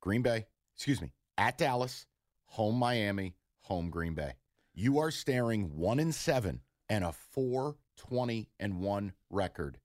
[0.00, 2.06] Green Bay, excuse me, at Dallas,
[2.44, 4.34] home Miami, home Green Bay.
[4.72, 9.78] You are staring one and seven and a four twenty and one record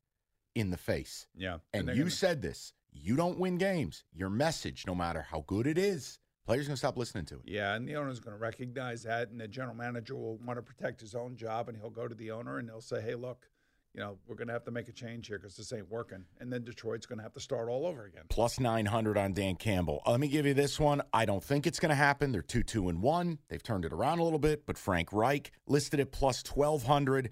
[0.56, 1.28] in the face.
[1.36, 4.04] yeah, And they're you gonna- said this: you don't win games.
[4.14, 7.41] Your message, no matter how good it is, players gonna stop listening to it.
[7.45, 10.62] yeah, and the owner's going to recognize that, and the general manager will want to
[10.64, 13.49] protect his own job, and he'll go to the owner and he'll say, "Hey, look,
[13.93, 16.26] you know, we're going to have to make a change here because this ain't working,"
[16.39, 18.24] and then Detroit's going to have to start all over again.
[18.30, 20.02] plus 900 on Dan Campbell.
[20.06, 21.02] Let me give you this one.
[21.14, 22.32] I don't think it's going to happen.
[22.34, 23.39] They're 2 2 and 1.
[23.47, 27.30] They've turned it around a little bit, but Frank Reich listed at plus 1200.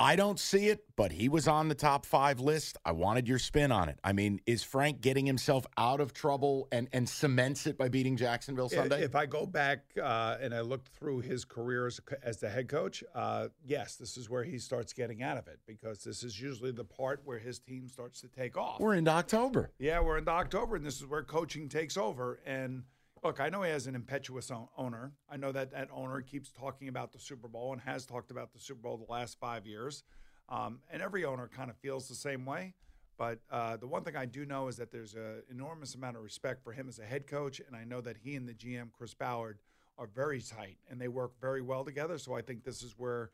[0.00, 2.78] I don't see it, but he was on the top five list.
[2.86, 3.98] I wanted your spin on it.
[4.02, 8.16] I mean, is Frank getting himself out of trouble and, and cements it by beating
[8.16, 9.02] Jacksonville Sunday?
[9.02, 12.66] If I go back uh, and I looked through his career as, as the head
[12.66, 16.40] coach, uh, yes, this is where he starts getting out of it because this is
[16.40, 18.80] usually the part where his team starts to take off.
[18.80, 19.70] We're into October.
[19.78, 22.40] Yeah, we're into October, and this is where coaching takes over.
[22.46, 22.84] And
[23.22, 25.12] look, I know he has an impetuous owner.
[25.30, 28.52] I know that that owner keeps talking about the Super Bowl and has talked about
[28.52, 30.02] the Super Bowl the last five years.
[30.48, 32.74] Um, and every owner kind of feels the same way.
[33.16, 36.22] But uh, the one thing I do know is that there's an enormous amount of
[36.22, 38.90] respect for him as a head coach, and I know that he and the GM
[38.92, 39.58] Chris Ballard
[39.98, 42.16] are very tight and they work very well together.
[42.16, 43.30] So I think this is where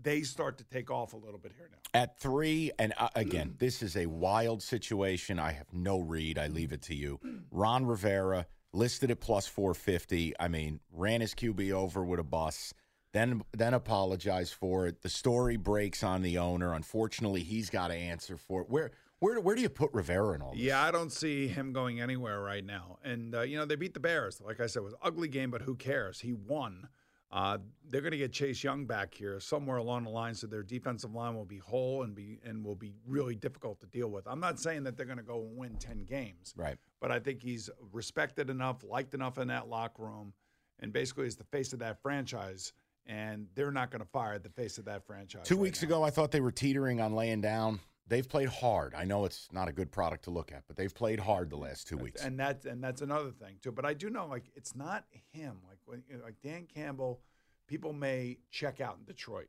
[0.00, 1.78] they start to take off a little bit here now.
[1.92, 5.38] At three, and uh, again, this is a wild situation.
[5.38, 6.38] I have no read.
[6.38, 7.20] I leave it to you.
[7.50, 10.34] Ron Rivera listed at plus 450.
[10.38, 12.74] I mean, ran his QB over with a bus,
[13.12, 15.02] then then apologized for it.
[15.02, 16.72] The story breaks on the owner.
[16.72, 18.70] Unfortunately, he's got to answer for it.
[18.70, 20.60] Where where where do you put Rivera in all this?
[20.60, 22.98] Yeah, I don't see him going anywhere right now.
[23.02, 24.40] And uh, you know, they beat the Bears.
[24.40, 26.20] Like I said, it was ugly game, but who cares?
[26.20, 26.88] He won.
[27.32, 27.58] Uh,
[27.88, 31.12] they're going to get Chase Young back here somewhere along the line, so their defensive
[31.12, 34.26] line will be whole and be and will be really difficult to deal with.
[34.28, 36.76] I'm not saying that they're going to go and win ten games, right?
[37.00, 40.32] But I think he's respected enough, liked enough in that locker room,
[40.80, 42.72] and basically is the face of that franchise.
[43.08, 45.42] And they're not going to fire the face of that franchise.
[45.46, 45.86] Two right weeks now.
[45.86, 47.78] ago, I thought they were teetering on laying down.
[48.08, 48.94] They've played hard.
[48.96, 51.56] I know it's not a good product to look at, but they've played hard the
[51.56, 52.24] last two weeks.
[52.24, 53.70] and that's and that's another thing too.
[53.72, 55.58] But I do know, like, it's not him.
[55.68, 57.20] Like when you know, like Dan Campbell,
[57.66, 59.48] people may check out in Detroit,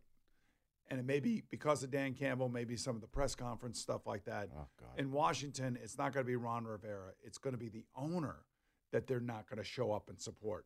[0.90, 4.08] and it may be because of Dan Campbell, maybe some of the press conference stuff
[4.08, 4.50] like that.
[4.56, 4.90] Oh, God.
[4.98, 7.12] In Washington, it's not going to be Ron Rivera.
[7.24, 8.38] It's going to be the owner
[8.92, 10.66] that they're not going to show up and support.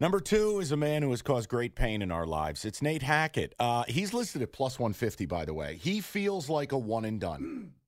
[0.00, 2.64] Number two is a man who has caused great pain in our lives.
[2.64, 3.54] It's Nate Hackett.
[3.60, 5.78] Uh, he's listed at plus 150, by the way.
[5.80, 7.72] He feels like a one and done.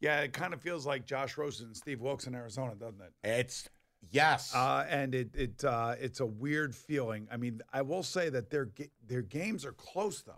[0.00, 3.12] Yeah, it kind of feels like Josh Rosen and Steve Wilks in Arizona, doesn't it?
[3.26, 3.70] It's
[4.10, 7.28] yes, uh, and it it uh, it's a weird feeling.
[7.30, 8.70] I mean, I will say that their
[9.06, 10.32] their games are close though.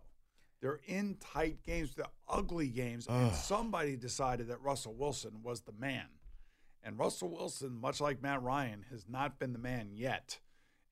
[0.60, 5.72] They're in tight games, they're ugly games, and somebody decided that Russell Wilson was the
[5.72, 6.06] man.
[6.82, 10.38] And Russell Wilson, much like Matt Ryan, has not been the man yet.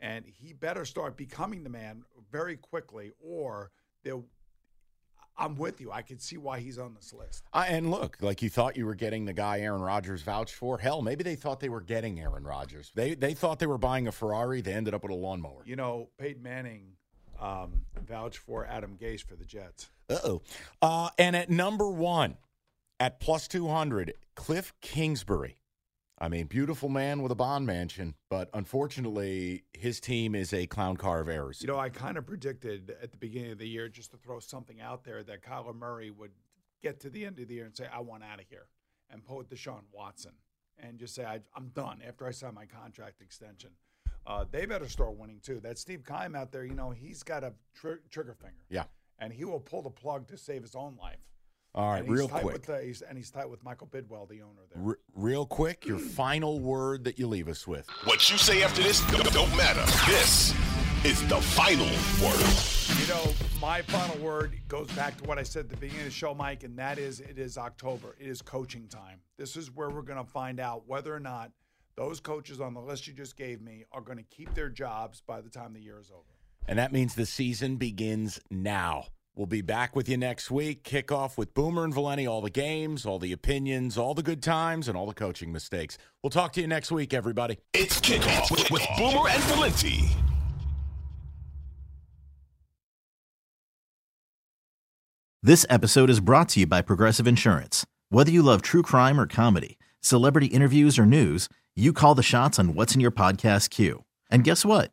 [0.01, 3.71] And he better start becoming the man very quickly, or
[4.03, 4.27] they'll.
[5.37, 5.91] I'm with you.
[5.91, 7.45] I can see why he's on this list.
[7.53, 10.79] Uh, and look, like you thought you were getting the guy Aaron Rodgers vouched for.
[10.79, 12.93] Hell, maybe they thought they were getting Aaron Rodgers.
[12.95, 14.61] They they thought they were buying a Ferrari.
[14.61, 15.63] They ended up with a lawnmower.
[15.65, 16.93] You know, Peyton Manning
[17.41, 19.91] um, vouched for Adam Gase for the Jets.
[20.09, 20.43] Uh-oh.
[20.83, 22.37] Uh And at number one,
[23.01, 25.57] at plus two hundred, Kliff Kingsbury.
[26.19, 30.97] I mean, beautiful man with a bond mansion, but unfortunately, his team is a clown
[30.97, 31.61] car of errors.
[31.61, 34.39] You know, I kind of predicted at the beginning of the year, just to throw
[34.39, 36.31] something out there, that Kyler Murray would
[36.83, 38.69] get to the end of the year and say, I want out of here,
[39.11, 40.33] and pull Deshaun Watson
[40.79, 43.71] and just say, I'm done after I sign my contract extension.
[44.27, 45.61] Uh, they better start winning too.
[45.61, 48.63] That Steve Keim out there, you know, he's got a tr- trigger finger.
[48.71, 48.85] Yeah.
[49.19, 51.19] And he will pull the plug to save his own life.
[51.75, 52.45] All right, real quick.
[52.45, 54.83] With the, he's, and he's tight with Michael Bidwill, the owner there.
[54.85, 57.89] R- real quick, your final word that you leave us with.
[58.05, 59.85] What you say after this don't, don't matter.
[60.07, 60.55] This
[61.05, 61.87] is the final
[62.25, 63.01] word.
[63.01, 66.07] You know, my final word goes back to what I said at the beginning of
[66.07, 68.15] the show, Mike, and that is it is October.
[68.21, 69.19] It is coaching time.
[69.37, 71.51] This is where we're going to find out whether or not
[71.97, 75.23] those coaches on the list you just gave me are going to keep their jobs
[75.27, 76.23] by the time the year is over.
[76.69, 79.07] And that means the season begins now.
[79.37, 80.85] We'll be back with you next week.
[80.85, 84.87] Kickoff with Boomer and Valenti, all the games, all the opinions, all the good times,
[84.87, 85.99] and all the coaching mistakes.
[86.23, 87.59] We'll talk to you next week, everybody.
[87.73, 90.11] It's kickoff with, with Boomer and Valenti.
[95.43, 97.85] This episode is brought to you by Progressive Insurance.
[98.11, 102.59] Whether you love true crime or comedy, celebrity interviews or news, you call the shots
[102.61, 104.05] on what's in your podcast queue.
[104.31, 104.93] And guess what?